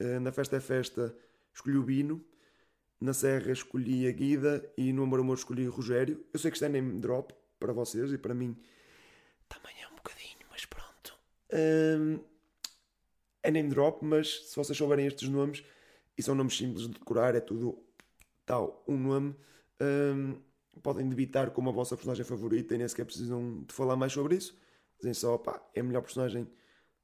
uh, 0.00 0.20
na 0.20 0.30
Festa 0.32 0.56
é 0.56 0.60
Festa 0.60 1.16
escolhi 1.54 1.76
o 1.76 1.82
Bino, 1.82 2.22
na 3.02 3.12
Serra 3.12 3.50
escolhi 3.50 4.06
a 4.06 4.12
Guida 4.12 4.72
e 4.76 4.92
no 4.92 5.02
Amor 5.02 5.18
Amor 5.18 5.36
escolhi 5.36 5.66
o 5.66 5.72
Rogério. 5.72 6.24
Eu 6.32 6.38
sei 6.38 6.50
que 6.50 6.56
isto 6.56 6.64
é 6.64 6.68
name 6.68 7.00
drop 7.00 7.34
para 7.58 7.72
vocês 7.72 8.12
e 8.12 8.18
para 8.18 8.32
mim 8.32 8.56
também 9.48 9.74
é 9.82 9.88
um 9.88 9.96
bocadinho, 9.96 10.46
mas 10.48 10.64
pronto. 10.64 11.18
Um, 11.52 12.20
é 13.42 13.50
name 13.50 13.68
drop, 13.70 14.04
mas 14.04 14.48
se 14.48 14.54
vocês 14.54 14.78
souberem 14.78 15.06
estes 15.06 15.28
nomes, 15.28 15.64
e 16.16 16.22
são 16.22 16.34
nomes 16.34 16.56
simples 16.56 16.86
de 16.86 16.90
decorar, 16.90 17.34
é 17.34 17.40
tudo 17.40 17.76
tal, 18.46 18.84
um 18.86 18.96
nome, 18.96 19.34
um, 19.80 20.40
podem 20.80 21.08
debitar 21.08 21.50
como 21.50 21.70
a 21.70 21.72
vossa 21.72 21.96
personagem 21.96 22.24
favorita 22.24 22.74
e 22.74 22.78
nem 22.78 22.86
sequer 22.86 23.04
precisam 23.04 23.64
de 23.66 23.74
falar 23.74 23.96
mais 23.96 24.12
sobre 24.12 24.36
isso. 24.36 24.56
Dizem 24.98 25.14
só, 25.14 25.36
pá, 25.38 25.60
é 25.74 25.80
a 25.80 25.82
melhor 25.82 26.02
personagem 26.02 26.48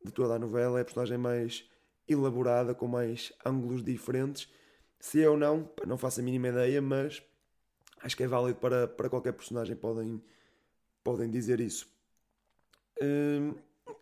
de 0.04 0.12
toda 0.12 0.34
a 0.34 0.38
novela, 0.38 0.78
é 0.78 0.82
a 0.82 0.84
personagem 0.84 1.18
mais 1.18 1.68
elaborada, 2.06 2.72
com 2.72 2.86
mais 2.86 3.32
ângulos 3.44 3.82
diferentes. 3.82 4.48
Se 5.00 5.22
é 5.22 5.28
ou 5.28 5.36
não, 5.36 5.70
não 5.86 5.96
faço 5.96 6.20
a 6.20 6.22
mínima 6.22 6.48
ideia, 6.48 6.82
mas 6.82 7.22
acho 8.02 8.16
que 8.16 8.22
é 8.22 8.26
válido 8.26 8.58
para, 8.58 8.88
para 8.88 9.08
qualquer 9.08 9.32
personagem, 9.32 9.76
podem, 9.76 10.22
podem 11.04 11.30
dizer 11.30 11.60
isso. 11.60 11.88
Hum, 13.00 13.54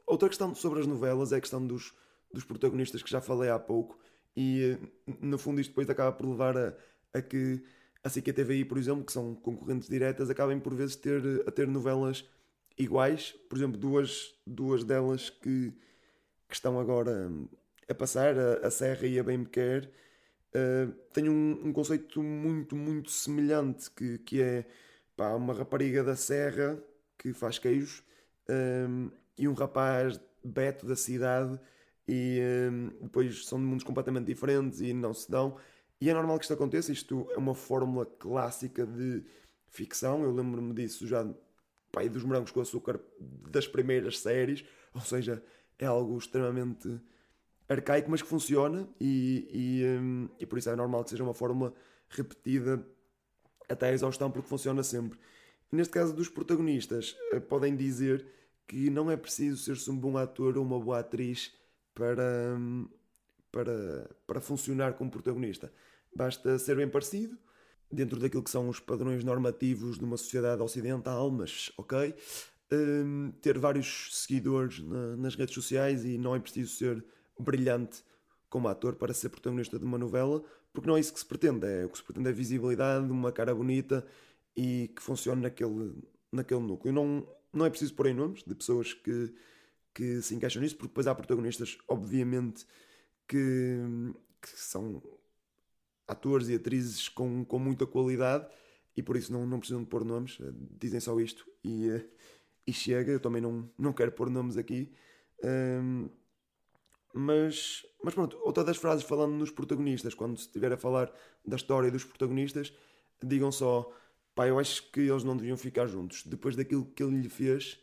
outra 0.07 0.29
questão 0.29 0.55
sobre 0.55 0.81
as 0.81 0.87
novelas 0.87 1.33
é 1.33 1.37
a 1.37 1.41
questão 1.41 1.67
dos, 1.67 1.95
dos 2.33 2.45
protagonistas 2.45 3.03
que 3.03 3.11
já 3.11 3.21
falei 3.21 3.51
há 3.51 3.59
pouco, 3.59 3.99
e 4.37 4.77
no 5.21 5.39
fundo 5.39 5.61
isto 5.61 5.71
depois 5.71 5.89
acaba 5.89 6.13
por 6.13 6.27
levar 6.27 6.57
a, 6.57 6.75
a 7.13 7.23
que 7.23 7.63
a 8.05 8.09
CQTVI, 8.09 8.65
por 8.65 8.79
exemplo, 8.79 9.05
que 9.05 9.13
são 9.13 9.35
concorrentes 9.35 9.89
diretas, 9.89 10.31
acabem 10.31 10.61
por 10.61 10.75
vezes 10.75 10.95
ter, 10.95 11.21
a 11.47 11.51
ter 11.51 11.67
novelas 11.67 12.25
iguais. 12.79 13.33
Por 13.49 13.59
exemplo, 13.59 13.77
duas, 13.79 14.35
duas 14.47 14.85
delas 14.85 15.29
que, 15.29 15.73
que 16.49 16.55
estão 16.55 16.79
agora 16.79 17.29
a 17.89 17.95
passar, 17.95 18.39
a, 18.39 18.67
a 18.67 18.71
Serra 18.71 19.07
e 19.07 19.19
a 19.19 19.25
Bem 19.25 19.39
Me 19.39 19.47
Quer, 19.47 19.91
uh, 20.57 20.93
têm 21.13 21.29
um, 21.29 21.67
um, 21.67 21.73
conceito 21.73 22.23
muito, 22.23 22.75
muito 22.75 23.11
semelhante, 23.11 23.91
que, 23.91 24.19
que 24.19 24.41
é 24.43 24.65
pá, 25.17 25.35
uma 25.35 25.53
rapariga 25.53 26.03
da 26.03 26.17
Serra 26.17 26.79
que 27.19 27.33
faz 27.33 27.59
queijos 27.59 28.03
um, 28.49 29.11
e 29.37 29.47
um 29.47 29.53
rapaz 29.53 30.21
Beto 30.43 30.87
da 30.87 30.95
cidade 30.95 31.59
e 32.09 32.41
um, 32.71 32.89
depois 33.03 33.47
são 33.47 33.59
de 33.59 33.65
mundos 33.65 33.85
completamente 33.85 34.27
diferentes 34.27 34.81
e 34.81 34.93
não 34.93 35.13
se 35.13 35.31
dão. 35.31 35.57
E 36.01 36.09
é 36.11 36.15
normal 36.15 36.39
que 36.39 36.45
isto 36.45 36.55
aconteça, 36.55 36.93
isto 36.93 37.27
é 37.33 37.37
uma 37.37 37.55
fórmula 37.55 38.07
clássica 38.07 38.87
de 38.87 39.25
ficção, 39.69 40.23
eu 40.23 40.33
lembro-me 40.33 40.73
disso 40.75 41.07
já 41.07 41.27
dos 42.11 42.25
morangos 42.25 42.51
com 42.51 42.61
açúcar 42.61 43.01
das 43.51 43.67
primeiras 43.67 44.19
séries, 44.19 44.63
ou 44.95 45.01
seja, 45.01 45.43
é 45.79 45.87
algo 45.87 46.19
extremamente 46.19 47.01
arcaico, 47.69 48.11
mas 48.11 48.23
que 48.23 48.29
funciona 48.29 48.89
e, 49.01 49.49
e, 49.53 49.99
um, 49.99 50.29
e 50.39 50.47
por 50.47 50.59
isso 50.59 50.71
é 50.71 50.77
normal 50.77 51.05
que 51.05 51.11
seja 51.11 51.23
uma 51.23 51.35
fórmula 51.35 51.73
repetida 52.09 52.87
até 53.69 53.89
a 53.89 53.93
exaustão, 53.93 54.31
porque 54.31 54.49
funciona 54.49 54.83
sempre. 54.83 55.19
Neste 55.71 55.93
caso 55.93 56.15
dos 56.15 56.29
protagonistas, 56.29 57.17
eh, 57.33 57.41
podem 57.41 57.75
dizer 57.75 58.25
que 58.67 58.89
não 58.91 59.11
é 59.11 59.17
preciso 59.17 59.63
ser-se 59.63 59.91
um 59.91 59.97
bom 59.97 60.17
ator 60.17 60.57
ou 60.57 60.65
uma 60.65 60.79
boa 60.79 61.01
atriz 61.01 61.53
para, 61.95 62.57
para, 63.51 64.11
para 64.27 64.41
funcionar 64.41 64.95
como 64.95 65.11
protagonista. 65.11 65.73
Basta 66.15 66.59
ser 66.59 66.77
bem 66.77 66.89
parecido, 66.89 67.37
dentro 67.91 68.19
daquilo 68.19 68.43
que 68.43 68.51
são 68.51 68.69
os 68.69 68.81
padrões 68.81 69.25
normativos 69.25 69.99
de 69.99 70.05
uma 70.05 70.17
sociedade 70.17 70.63
ocidental, 70.63 71.31
mas 71.31 71.73
ok. 71.77 72.15
Um, 72.73 73.33
ter 73.41 73.59
vários 73.59 74.09
seguidores 74.13 74.81
na, 74.81 75.17
nas 75.17 75.37
redes 75.37 75.55
sociais 75.55 76.05
e 76.05 76.19
não 76.19 76.35
é 76.35 76.41
preciso 76.41 76.75
ser 76.75 77.05
brilhante 77.39 78.03
como 78.49 78.69
ator 78.69 78.95
para 78.97 79.13
ser 79.13 79.29
protagonista 79.29 79.79
de 79.79 79.85
uma 79.85 79.99
novela, 79.99 80.43
porque 80.73 80.89
não 80.89 80.97
é 80.97 81.01
isso 81.01 81.13
que 81.13 81.19
se 81.19 81.27
pretende. 81.27 81.67
É, 81.67 81.85
o 81.85 81.89
que 81.89 81.99
se 81.99 82.05
pretende 82.05 82.29
é 82.29 82.33
visibilidade, 82.33 83.11
uma 83.11 83.33
cara 83.33 83.55
bonita 83.55 84.07
e 84.57 84.91
que 84.95 85.03
funcione 85.03 85.43
naquele, 85.43 85.95
naquele 86.33 86.61
núcleo. 86.61 86.93
Não, 86.93 87.27
não 87.53 87.67
é 87.67 87.71
preciso 87.71 87.95
pôr 87.95 88.07
em 88.07 88.15
nomes 88.15 88.43
de 88.45 88.55
pessoas 88.55 88.93
que 88.95 89.35
que 89.97 90.21
se 90.21 90.35
encaixam 90.35 90.61
nisso, 90.61 90.77
porque 90.77 90.91
depois 90.91 91.07
há 91.07 91.15
protagonistas, 91.15 91.79
obviamente, 91.89 92.67
que, 93.27 93.79
que 94.43 94.51
são 94.51 95.03
atores 96.07 96.49
e 96.49 96.55
atrizes 96.55 97.09
com, 97.09 97.43
com 97.47 97.59
muita 97.59 97.87
qualidade 97.87 98.47
e 98.95 99.03
por 99.03 99.17
isso 99.17 99.33
não, 99.33 99.47
não 99.47 99.59
precisam 99.59 99.83
de 99.83 99.89
pôr 99.89 100.05
nomes, 100.05 100.39
eh, 100.39 100.53
dizem 100.79 101.01
só 101.01 101.19
isto 101.19 101.47
e, 101.65 101.89
eh, 101.89 102.05
e 102.67 102.75
chega. 102.75 103.11
Eu 103.11 103.21
também 103.21 103.41
não, 103.41 103.71
não 103.79 103.93
quero 103.93 104.13
pôr 104.13 104.29
nomes 104.29 104.59
aqui. 104.59 104.93
Um, 105.43 106.11
mas, 107.17 107.85
mas 108.03 108.15
pronto, 108.15 108.39
outra 108.43 108.63
das 108.63 108.77
frases 108.77 109.05
falando 109.05 109.33
nos 109.33 109.51
protagonistas, 109.51 110.15
quando 110.15 110.37
se 110.37 110.47
estiver 110.47 110.73
a 110.73 110.77
falar 110.77 111.13
da 111.45 111.57
história 111.57 111.91
dos 111.91 112.05
protagonistas, 112.05 112.73
digam 113.23 113.51
só: 113.51 113.91
pá, 114.35 114.47
eu 114.47 114.59
acho 114.59 114.91
que 114.91 115.01
eles 115.01 115.25
não 115.25 115.37
deviam 115.37 115.57
ficar 115.57 115.87
juntos. 115.87 116.23
Depois 116.25 116.55
daquilo 116.55 116.85
que 116.85 117.03
ele 117.03 117.23
lhe 117.23 117.29
fez, 117.29 117.81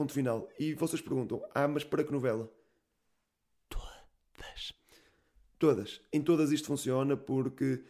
Ponto 0.00 0.14
final. 0.14 0.48
E 0.58 0.72
vocês 0.72 1.02
perguntam: 1.02 1.42
ah, 1.54 1.68
mas 1.68 1.84
para 1.84 2.02
que 2.02 2.10
novela? 2.10 2.50
Todas. 3.68 4.72
Todas. 5.58 6.00
Em 6.10 6.22
todas 6.22 6.52
isto 6.52 6.68
funciona 6.68 7.18
porque 7.18 7.84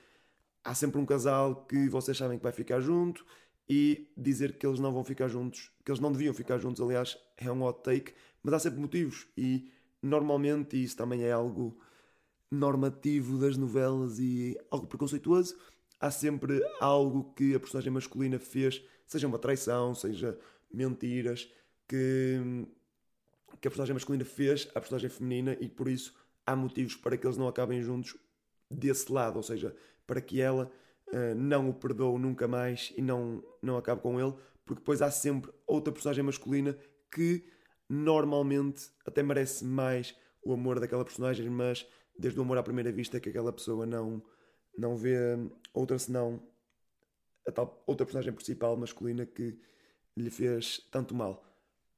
há 0.65 0.75
sempre 0.75 1.01
um 1.01 1.07
casal 1.07 1.67
que 1.67 1.89
vocês 1.89 2.19
sabem 2.19 2.37
que 2.37 2.43
vai 2.43 2.51
ficar 2.51 2.81
junto 2.81 3.25
e 3.69 4.13
dizer 4.17 4.59
que 4.59 4.67
eles 4.67 4.81
não 4.81 4.93
vão 4.93 5.05
ficar 5.05 5.29
juntos, 5.29 5.71
que 5.85 5.91
eles 5.93 6.01
não 6.01 6.11
deviam 6.11 6.35
ficar 6.35 6.59
juntos, 6.59 6.83
aliás, 6.83 7.17
é 7.37 7.53
um 7.53 7.63
hot 7.63 7.81
take, 7.85 8.13
mas 8.43 8.55
há 8.55 8.59
sempre 8.59 8.81
motivos 8.81 9.29
e 9.37 9.71
normalmente 10.03 10.77
e 10.77 10.85
isso 10.85 10.97
também 10.97 11.23
é 11.23 11.33
algo 11.33 11.79
normativo 12.51 13.39
das 13.39 13.57
novelas 13.57 14.19
e 14.19 14.59
algo 14.71 14.87
preconceituoso. 14.87 15.57
Há 16.01 16.11
sempre 16.11 16.63
algo 16.81 17.33
que 17.35 17.55
a 17.55 17.61
personagem 17.61 17.93
masculina 17.93 18.39
fez, 18.39 18.83
seja 19.07 19.27
uma 19.27 19.39
traição, 19.39 19.95
seja 19.95 20.39
mentiras, 20.73 21.51
que, 21.87 22.67
que 23.61 23.69
a 23.69 23.71
personagem 23.71 23.95
masculina 23.95 24.25
fez 24.25 24.69
à 24.75 24.81
personagem 24.81 25.11
feminina 25.11 25.57
e 25.61 25.69
por 25.69 25.89
isso 25.89 26.15
há 26.47 26.57
motivos 26.57 26.97
para 26.97 27.17
que 27.17 27.27
eles 27.27 27.37
não 27.37 27.49
acabem 27.49 27.83
juntos 27.83 28.17
desse 28.71 29.13
lado, 29.13 29.37
ou 29.37 29.43
seja, 29.43 29.75
para 30.07 30.21
que 30.21 30.41
ela 30.41 30.71
uh, 31.09 31.35
não 31.35 31.69
o 31.69 31.75
perdoe 31.75 32.19
nunca 32.19 32.49
mais 32.49 32.93
e 32.97 33.03
não, 33.03 33.43
não 33.61 33.77
acabe 33.77 34.01
com 34.01 34.19
ele, 34.21 34.35
porque 34.65 34.81
depois 34.81 35.03
há 35.03 35.11
sempre 35.11 35.51
outra 35.67 35.93
personagem 35.93 36.25
masculina 36.25 36.77
que 37.11 37.45
normalmente 37.91 38.89
até 39.05 39.21
merece 39.21 39.65
mais 39.65 40.17
o 40.45 40.53
amor 40.53 40.79
daquela 40.79 41.05
personagem, 41.05 41.51
mas 41.51 41.85
desde 42.17 42.39
o 42.39 42.43
amor 42.43 42.57
à 42.57 42.63
primeira 42.63 42.93
vista 42.93 43.19
que 43.19 43.29
aquela 43.29 43.53
pessoa 43.53 43.85
não, 43.85 44.23
não 44.79 44.97
vê 44.97 45.19
outra 45.75 45.99
senão 45.99 46.41
a 47.47 47.51
tal 47.51 47.83
outra 47.87 48.07
personagem 48.07 48.33
principal 48.33 48.77
masculina 48.77 49.27
que 49.27 49.59
lhe 50.17 50.31
fez 50.31 50.87
tanto 50.91 51.15
mal. 51.15 51.45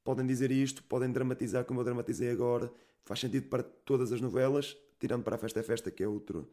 Podem 0.03 0.25
dizer 0.25 0.51
isto, 0.51 0.83
podem 0.83 1.11
dramatizar 1.11 1.63
como 1.63 1.81
eu 1.81 1.83
dramatizei 1.83 2.31
agora, 2.31 2.73
faz 3.05 3.19
sentido 3.19 3.47
para 3.47 3.61
todas 3.61 4.11
as 4.11 4.19
novelas, 4.19 4.75
tirando 4.99 5.23
para 5.23 5.35
a 5.35 5.37
Festa 5.39 5.59
é 5.59 5.63
Festa, 5.63 5.91
que 5.91 6.03
é 6.03 6.07
outro, 6.07 6.49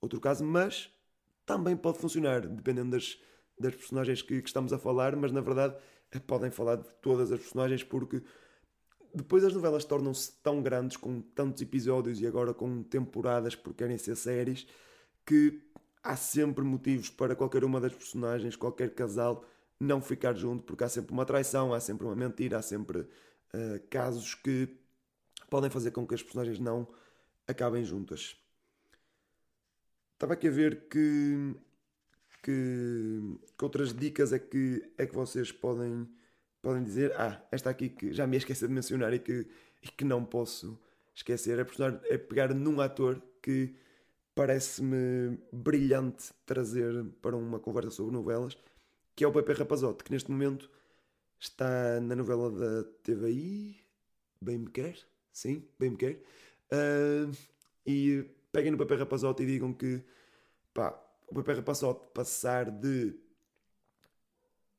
outro 0.00 0.18
caso, 0.18 0.44
mas 0.44 0.90
também 1.44 1.76
pode 1.76 1.98
funcionar, 1.98 2.46
dependendo 2.46 2.92
das, 2.92 3.20
das 3.58 3.74
personagens 3.74 4.22
que, 4.22 4.40
que 4.40 4.48
estamos 4.48 4.72
a 4.72 4.78
falar, 4.78 5.14
mas 5.14 5.30
na 5.30 5.40
verdade 5.42 5.76
eh, 6.10 6.18
podem 6.18 6.50
falar 6.50 6.76
de 6.76 6.88
todas 7.02 7.30
as 7.30 7.38
personagens, 7.38 7.84
porque 7.84 8.22
depois 9.14 9.44
as 9.44 9.52
novelas 9.52 9.84
tornam-se 9.84 10.32
tão 10.42 10.62
grandes, 10.62 10.96
com 10.96 11.20
tantos 11.20 11.62
episódios 11.62 12.20
e 12.20 12.26
agora 12.26 12.52
com 12.54 12.82
temporadas, 12.82 13.54
porque 13.54 13.84
querem 13.84 13.98
ser 13.98 14.16
séries, 14.16 14.66
que 15.24 15.62
há 16.02 16.16
sempre 16.16 16.64
motivos 16.64 17.10
para 17.10 17.36
qualquer 17.36 17.64
uma 17.64 17.80
das 17.80 17.94
personagens, 17.94 18.56
qualquer 18.56 18.94
casal 18.94 19.44
não 19.80 20.00
ficar 20.00 20.34
junto, 20.34 20.64
porque 20.64 20.84
há 20.84 20.88
sempre 20.88 21.12
uma 21.12 21.24
traição, 21.24 21.72
há 21.72 21.80
sempre 21.80 22.06
uma 22.06 22.16
mentira, 22.16 22.58
há 22.58 22.62
sempre 22.62 23.00
uh, 23.00 23.08
casos 23.88 24.34
que 24.34 24.68
podem 25.48 25.70
fazer 25.70 25.90
com 25.92 26.06
que 26.06 26.14
as 26.14 26.22
personagens 26.22 26.58
não 26.58 26.88
acabem 27.46 27.84
juntas. 27.84 28.36
Estava 30.14 30.34
aqui 30.34 30.48
a 30.48 30.50
ver 30.50 30.88
que, 30.88 31.54
que, 32.42 33.20
que, 33.56 33.64
outras 33.64 33.94
dicas 33.94 34.32
é 34.32 34.38
que, 34.38 34.92
é 34.98 35.06
que 35.06 35.14
vocês 35.14 35.52
podem, 35.52 36.08
podem 36.62 36.82
dizer. 36.82 37.12
Ah, 37.16 37.40
esta 37.50 37.70
aqui 37.70 37.88
que 37.88 38.12
já 38.12 38.26
me 38.26 38.36
esqueci 38.36 38.66
de 38.66 38.72
mencionar 38.72 39.12
e 39.12 39.18
que, 39.18 39.46
e 39.82 39.88
que 39.88 40.04
não 40.04 40.24
posso 40.24 40.78
esquecer. 41.14 41.58
É, 41.58 42.14
é 42.14 42.18
pegar 42.18 42.54
num 42.54 42.80
ator 42.80 43.20
que 43.42 43.74
parece-me 44.34 45.36
brilhante 45.52 46.32
trazer 46.46 47.04
para 47.20 47.36
uma 47.36 47.58
conversa 47.58 47.90
sobre 47.90 48.12
novelas, 48.12 48.56
que 49.16 49.24
é 49.24 49.26
o 49.26 49.32
Pepe 49.32 49.52
Rapazote, 49.52 50.04
que 50.04 50.12
neste 50.12 50.30
momento 50.30 50.70
está 51.40 52.00
na 52.00 52.14
novela 52.14 52.48
da 52.50 52.84
TVI, 53.02 53.84
Bem 54.40 54.58
Me 54.58 54.70
Quer, 54.70 54.96
sim, 55.32 55.68
Bem 55.76 55.90
Me 55.90 55.96
Quer, 55.96 56.22
uh, 56.72 57.36
e 57.84 58.24
peguem 58.52 58.70
no 58.70 58.78
Pepe 58.78 58.94
Rapazote 58.94 59.42
e 59.42 59.46
digam 59.46 59.72
que, 59.72 60.04
pá, 60.72 60.96
o 61.26 61.34
Pepe 61.34 61.54
Rapazote 61.54 62.06
passar 62.14 62.70
de 62.70 63.18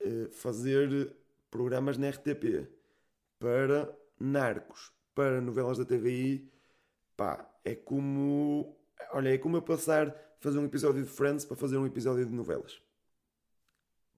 uh, 0.05 0.31
fazer 0.31 1.13
programas 1.49 1.97
na 1.97 2.09
RTP 2.09 2.67
para 3.39 3.95
narcos, 4.19 4.91
para 5.15 5.41
novelas 5.41 5.77
da 5.77 5.85
TVI, 5.85 6.51
pá, 7.15 7.49
é 7.63 7.75
como. 7.75 8.75
Olha, 9.11 9.33
é 9.33 9.37
como 9.37 9.57
eu 9.57 9.61
passar 9.61 10.15
fazer 10.39 10.59
um 10.59 10.65
episódio 10.65 11.03
de 11.03 11.09
Friends 11.09 11.45
para 11.45 11.57
fazer 11.57 11.77
um 11.77 11.85
episódio 11.85 12.25
de 12.25 12.31
novelas. 12.31 12.81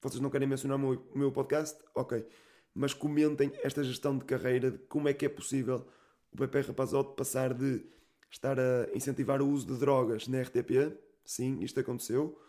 Vocês 0.02 0.20
não 0.20 0.30
querem 0.30 0.48
mencionar 0.48 0.78
o 0.78 0.80
meu, 0.80 1.12
meu 1.14 1.32
podcast? 1.32 1.80
Ok. 1.96 2.26
Mas 2.74 2.94
comentem 2.94 3.52
esta 3.64 3.84
gestão 3.84 4.18
de 4.18 4.26
carreira, 4.26 4.72
de 4.72 4.78
como 4.80 5.08
é 5.08 5.14
que 5.14 5.26
é 5.26 5.30
possível 5.30 5.86
o 6.32 6.38
Pepe 6.38 6.62
Rapazote 6.62 7.16
passar 7.16 7.54
de 7.54 7.86
estar 8.30 8.58
a 8.58 8.88
incentivar 8.96 9.42
o 9.42 9.50
uso 9.50 9.68
de 9.68 9.78
drogas 9.78 10.28
na 10.28 10.42
RTP, 10.42 10.98
sim, 11.26 11.60
isto 11.62 11.80
aconteceu, 11.80 12.40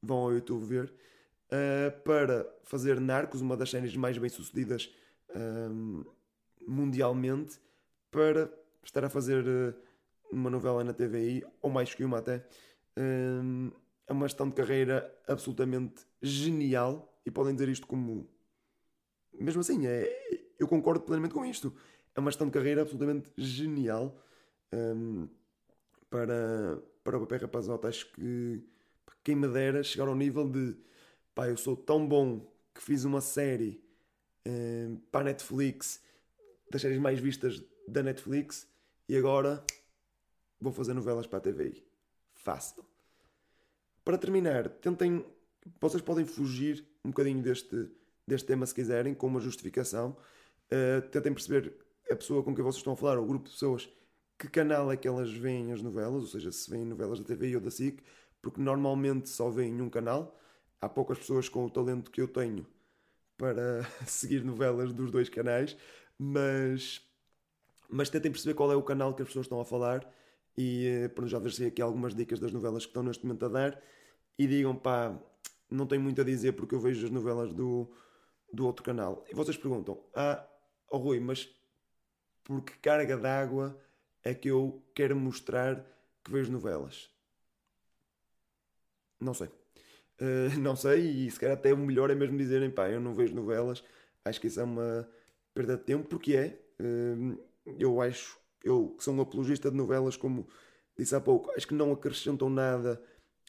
vão 0.00 0.18
ao 0.18 0.32
YouTube 0.32 0.64
ver, 0.64 0.94
uh, 1.50 2.02
para 2.02 2.46
fazer 2.62 3.00
Narcos, 3.00 3.40
uma 3.40 3.56
das 3.56 3.70
séries 3.70 3.96
mais 3.96 4.18
bem 4.18 4.28
sucedidas 4.28 4.92
um, 5.34 6.04
mundialmente, 6.66 7.58
para 8.10 8.52
estar 8.82 9.04
a 9.04 9.10
fazer 9.10 9.44
uh, 9.44 9.74
uma 10.30 10.50
novela 10.50 10.84
na 10.84 10.92
TVI, 10.92 11.44
ou 11.60 11.70
mais 11.70 11.94
que 11.94 12.04
uma 12.04 12.18
até. 12.18 12.46
É 14.06 14.12
uma 14.12 14.28
gestão 14.28 14.48
de 14.48 14.54
carreira 14.54 15.12
absolutamente 15.26 16.06
genial 16.22 17.14
e 17.24 17.30
podem 17.30 17.54
dizer 17.54 17.68
isto 17.68 17.86
como. 17.86 18.28
Mesmo 19.32 19.60
assim, 19.60 19.86
é, 19.86 20.44
eu 20.58 20.68
concordo 20.68 21.04
plenamente 21.04 21.34
com 21.34 21.44
isto. 21.44 21.74
É 22.14 22.20
uma 22.20 22.30
gestão 22.30 22.46
de 22.46 22.52
carreira 22.52 22.82
absolutamente 22.82 23.32
genial 23.36 24.16
um, 24.72 25.28
para, 26.08 26.82
para 27.02 27.16
o 27.16 27.20
Papel 27.20 27.40
Rapazote. 27.40 27.86
Acho 27.86 28.12
que 28.12 28.62
quem 29.24 29.34
me 29.34 29.48
dera 29.48 29.82
chegar 29.82 30.06
ao 30.06 30.14
nível 30.14 30.48
de 30.48 30.76
pá, 31.34 31.48
eu 31.48 31.56
sou 31.56 31.76
tão 31.76 32.06
bom 32.06 32.46
que 32.74 32.82
fiz 32.82 33.04
uma 33.04 33.20
série 33.20 33.82
um, 34.46 34.96
para 35.10 35.22
a 35.22 35.24
Netflix, 35.24 36.02
das 36.70 36.82
séries 36.82 36.98
mais 36.98 37.18
vistas 37.18 37.62
da 37.88 38.02
Netflix, 38.02 38.66
e 39.08 39.16
agora 39.16 39.64
vou 40.60 40.72
fazer 40.72 40.94
novelas 40.94 41.26
para 41.26 41.38
a 41.38 41.42
TVI. 41.42 41.84
Fácil. 42.32 42.84
Para 44.04 44.18
terminar, 44.18 44.68
tentem. 44.68 45.24
Vocês 45.80 46.02
podem 46.02 46.26
fugir 46.26 46.86
um 47.04 47.08
bocadinho 47.08 47.42
deste, 47.42 47.90
deste 48.26 48.46
tema 48.46 48.66
se 48.66 48.74
quiserem, 48.74 49.14
com 49.14 49.26
uma 49.26 49.40
justificação. 49.40 50.16
Uh, 50.70 51.00
tentem 51.08 51.32
perceber 51.32 51.74
a 52.10 52.16
pessoa 52.16 52.42
com 52.42 52.54
quem 52.54 52.62
vocês 52.62 52.80
estão 52.80 52.92
a 52.92 52.96
falar, 52.96 53.16
ou 53.18 53.24
o 53.24 53.26
grupo 53.26 53.46
de 53.46 53.52
pessoas, 53.52 53.88
que 54.38 54.48
canal 54.48 54.92
é 54.92 54.96
que 54.96 55.08
elas 55.08 55.32
veem 55.32 55.72
as 55.72 55.80
novelas, 55.80 56.22
ou 56.22 56.28
seja, 56.28 56.52
se 56.52 56.68
veem 56.70 56.84
novelas 56.84 57.18
da 57.18 57.24
TVI 57.24 57.56
ou 57.56 57.62
da 57.62 57.70
SIC, 57.70 58.02
porque 58.42 58.60
normalmente 58.60 59.28
só 59.30 59.48
veem 59.48 59.80
um 59.80 59.88
canal. 59.88 60.38
Há 60.84 60.88
poucas 60.88 61.18
pessoas 61.18 61.48
com 61.48 61.64
o 61.64 61.70
talento 61.70 62.10
que 62.10 62.20
eu 62.20 62.28
tenho 62.28 62.66
para 63.38 63.82
seguir 64.06 64.44
novelas 64.44 64.92
dos 64.92 65.10
dois 65.10 65.30
canais, 65.30 65.74
mas, 66.18 67.00
mas 67.88 68.10
tentem 68.10 68.30
perceber 68.30 68.54
qual 68.54 68.70
é 68.70 68.76
o 68.76 68.82
canal 68.82 69.14
que 69.14 69.22
as 69.22 69.28
pessoas 69.28 69.46
estão 69.46 69.60
a 69.60 69.64
falar 69.64 70.06
e 70.58 70.86
eh, 70.86 71.08
pronto, 71.08 71.30
já 71.30 71.38
deixei 71.38 71.68
aqui 71.68 71.80
algumas 71.80 72.14
dicas 72.14 72.38
das 72.38 72.52
novelas 72.52 72.84
que 72.84 72.90
estão 72.90 73.02
neste 73.02 73.24
momento 73.24 73.46
a 73.46 73.48
dar 73.48 73.82
e 74.38 74.46
digam 74.46 74.76
pá, 74.76 75.18
não 75.70 75.86
tenho 75.86 76.02
muito 76.02 76.20
a 76.20 76.24
dizer 76.24 76.52
porque 76.52 76.74
eu 76.74 76.80
vejo 76.80 77.06
as 77.06 77.10
novelas 77.10 77.54
do, 77.54 77.90
do 78.52 78.66
outro 78.66 78.84
canal. 78.84 79.24
E 79.30 79.34
vocês 79.34 79.56
perguntam, 79.56 79.98
ah, 80.14 80.46
oh 80.90 80.98
Rui, 80.98 81.18
mas 81.18 81.48
por 82.44 82.62
que 82.62 82.76
carga 82.78 83.16
d'água 83.16 83.80
é 84.22 84.34
que 84.34 84.48
eu 84.48 84.82
quero 84.94 85.16
mostrar 85.16 85.82
que 86.22 86.30
vejo 86.30 86.52
novelas? 86.52 87.10
Não 89.18 89.32
sei. 89.32 89.63
Uh, 90.20 90.58
não 90.60 90.76
sei, 90.76 91.26
e 91.26 91.30
se 91.30 91.38
calhar 91.38 91.56
até 91.56 91.72
o 91.72 91.78
melhor 91.78 92.10
é 92.10 92.14
mesmo 92.14 92.36
dizerem, 92.36 92.70
pá, 92.70 92.88
eu 92.88 93.00
não 93.00 93.14
vejo 93.14 93.34
novelas, 93.34 93.82
acho 94.24 94.40
que 94.40 94.46
isso 94.46 94.60
é 94.60 94.64
uma 94.64 95.08
perda 95.52 95.76
de 95.76 95.84
tempo, 95.84 96.08
porque 96.08 96.34
é. 96.36 96.60
Uh, 96.80 97.38
eu 97.78 98.00
acho 98.00 98.38
eu 98.64 98.94
que 98.96 99.04
sou 99.04 99.14
um 99.14 99.20
apologista 99.20 99.70
de 99.70 99.76
novelas, 99.76 100.16
como 100.16 100.48
disse 100.96 101.14
há 101.14 101.20
pouco, 101.20 101.50
acho 101.52 101.66
que 101.66 101.74
não 101.74 101.92
acrescentam 101.92 102.48
nada 102.48 103.00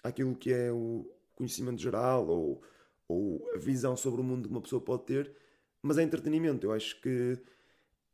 àquilo 0.04 0.36
que 0.36 0.52
é 0.52 0.72
o 0.72 1.10
conhecimento 1.34 1.82
geral 1.82 2.28
ou, 2.28 2.62
ou 3.08 3.50
a 3.54 3.58
visão 3.58 3.96
sobre 3.96 4.22
o 4.22 4.24
mundo 4.24 4.48
que 4.48 4.54
uma 4.54 4.62
pessoa 4.62 4.82
pode 4.82 5.04
ter, 5.06 5.32
mas 5.82 5.98
é 5.98 6.04
entretenimento. 6.04 6.68
Eu 6.68 6.74
acho 6.74 7.00
que 7.02 7.40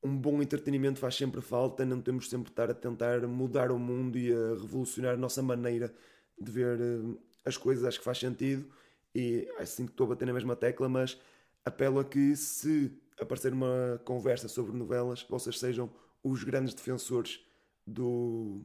um 0.04 0.18
bom 0.18 0.42
entretenimento 0.42 1.00
faz 1.00 1.16
sempre 1.16 1.42
falta, 1.42 1.86
não 1.86 2.02
temos 2.02 2.30
sempre 2.30 2.46
de 2.46 2.52
estar 2.52 2.70
a 2.70 2.74
tentar 2.74 3.22
mudar 3.28 3.72
o 3.72 3.80
mundo 3.80 4.18
e 4.18 4.32
a 4.32 4.50
revolucionar 4.60 5.14
a 5.14 5.18
nossa 5.18 5.42
maneira 5.42 5.94
de 6.40 6.52
ver 6.52 6.80
eh, 6.80 7.18
as 7.45 7.58
coisas, 7.58 7.84
acho 7.84 7.99
que 7.99 8.06
faz 8.06 8.17
sentido. 8.17 8.69
E 9.13 9.47
assim 9.58 9.86
que 9.86 9.91
estou 9.91 10.06
a 10.06 10.10
bater 10.10 10.25
na 10.25 10.34
mesma 10.34 10.56
tecla, 10.56 10.88
mas 10.88 11.19
apelo 11.65 11.99
a 11.99 12.06
que 12.06 12.36
se 12.36 12.91
aparecer 13.19 13.54
uma 13.54 14.01
conversa 14.06 14.47
sobre 14.47 14.75
novelas, 14.75 15.25
vocês 15.30 15.60
sejam 15.60 15.91
os 16.23 16.43
grandes 16.43 16.73
defensores 16.73 17.45
do, 17.86 18.62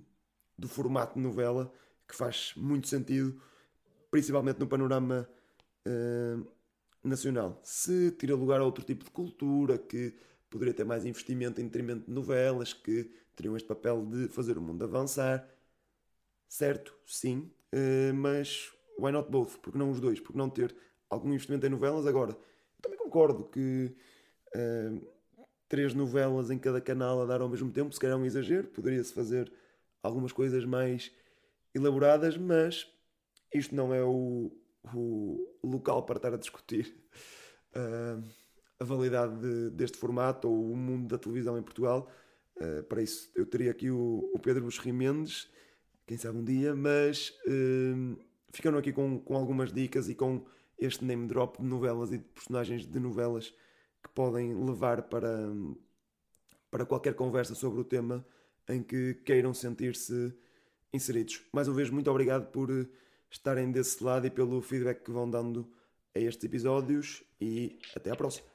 do 0.56 0.68
formato 0.68 1.14
de 1.14 1.20
novela, 1.20 1.72
que 2.06 2.14
faz 2.14 2.52
muito 2.56 2.88
sentido, 2.88 3.40
principalmente 4.10 4.58
no 4.58 4.66
panorama 4.66 5.28
uh, 5.86 6.46
nacional. 7.02 7.60
Se 7.62 8.10
tira 8.12 8.34
lugar 8.34 8.60
a 8.60 8.64
outro 8.64 8.84
tipo 8.84 9.04
de 9.04 9.10
cultura, 9.10 9.78
que 9.78 10.14
poderia 10.48 10.74
ter 10.74 10.84
mais 10.84 11.04
investimento 11.04 11.60
em 11.60 11.64
detrimento 11.64 12.06
de 12.06 12.12
novelas, 12.12 12.72
que 12.72 13.10
teriam 13.34 13.56
este 13.56 13.66
papel 13.66 14.06
de 14.06 14.28
fazer 14.28 14.56
o 14.56 14.62
mundo 14.62 14.84
avançar, 14.84 15.46
certo, 16.48 16.94
sim, 17.04 17.50
uh, 17.74 18.14
mas 18.14 18.72
why 18.98 19.12
not 19.12 19.30
both? 19.30 19.58
Porque 19.58 19.78
não 19.78 19.90
os 19.90 20.00
dois? 20.00 20.20
Porque 20.20 20.38
não 20.38 20.50
ter 20.50 20.74
algum 21.08 21.28
investimento 21.28 21.66
em 21.66 21.70
novelas? 21.70 22.06
Agora, 22.06 22.36
também 22.80 22.98
concordo 22.98 23.44
que. 23.44 23.94
Uh, 24.54 25.16
três 25.68 25.94
novelas 25.94 26.50
em 26.50 26.58
cada 26.58 26.80
canal 26.80 27.22
a 27.22 27.26
dar 27.26 27.40
ao 27.40 27.48
mesmo 27.48 27.70
tempo, 27.70 27.92
se 27.92 28.00
calhar 28.00 28.16
é 28.16 28.20
um 28.20 28.24
exagero, 28.24 28.68
poderia-se 28.68 29.12
fazer 29.12 29.52
algumas 30.02 30.32
coisas 30.32 30.64
mais 30.64 31.10
elaboradas, 31.74 32.36
mas 32.36 32.86
isto 33.52 33.74
não 33.74 33.92
é 33.92 34.02
o, 34.02 34.50
o 34.94 35.46
local 35.62 36.04
para 36.04 36.16
estar 36.16 36.34
a 36.34 36.36
discutir 36.36 36.96
uh, 37.74 38.22
a 38.78 38.84
validade 38.84 39.38
de, 39.40 39.70
deste 39.70 39.98
formato 39.98 40.48
ou 40.48 40.72
o 40.72 40.76
mundo 40.76 41.08
da 41.08 41.18
televisão 41.18 41.58
em 41.58 41.62
Portugal. 41.62 42.08
Uh, 42.56 42.82
para 42.84 43.02
isso 43.02 43.30
eu 43.34 43.44
teria 43.44 43.70
aqui 43.70 43.90
o, 43.90 44.30
o 44.32 44.38
Pedro 44.38 44.64
Buxeri 44.64 44.92
Mendes, 44.92 45.50
quem 46.06 46.16
sabe 46.16 46.38
um 46.38 46.44
dia, 46.44 46.74
mas 46.74 47.30
uh, 47.46 48.16
ficando 48.52 48.78
aqui 48.78 48.92
com, 48.92 49.18
com 49.18 49.36
algumas 49.36 49.72
dicas 49.72 50.08
e 50.08 50.14
com 50.14 50.44
este 50.78 51.04
name 51.04 51.26
drop 51.26 51.60
de 51.60 51.66
novelas 51.66 52.12
e 52.12 52.18
de 52.18 52.24
personagens 52.24 52.86
de 52.86 53.00
novelas 53.00 53.52
que 54.02 54.08
podem 54.14 54.54
levar 54.54 55.02
para, 55.02 55.48
para 56.70 56.86
qualquer 56.86 57.14
conversa 57.14 57.54
sobre 57.54 57.80
o 57.80 57.84
tema 57.84 58.24
em 58.68 58.82
que 58.82 59.14
queiram 59.24 59.52
sentir-se 59.52 60.32
inseridos. 60.92 61.42
Mais 61.52 61.68
uma 61.68 61.76
vez, 61.76 61.90
muito 61.90 62.10
obrigado 62.10 62.50
por 62.50 62.70
estarem 63.30 63.70
desse 63.70 64.02
lado 64.02 64.26
e 64.26 64.30
pelo 64.30 64.62
feedback 64.62 65.02
que 65.02 65.10
vão 65.10 65.28
dando 65.28 65.70
a 66.14 66.20
estes 66.20 66.44
episódios 66.44 67.22
e 67.40 67.78
até 67.94 68.10
à 68.10 68.16
próxima. 68.16 68.46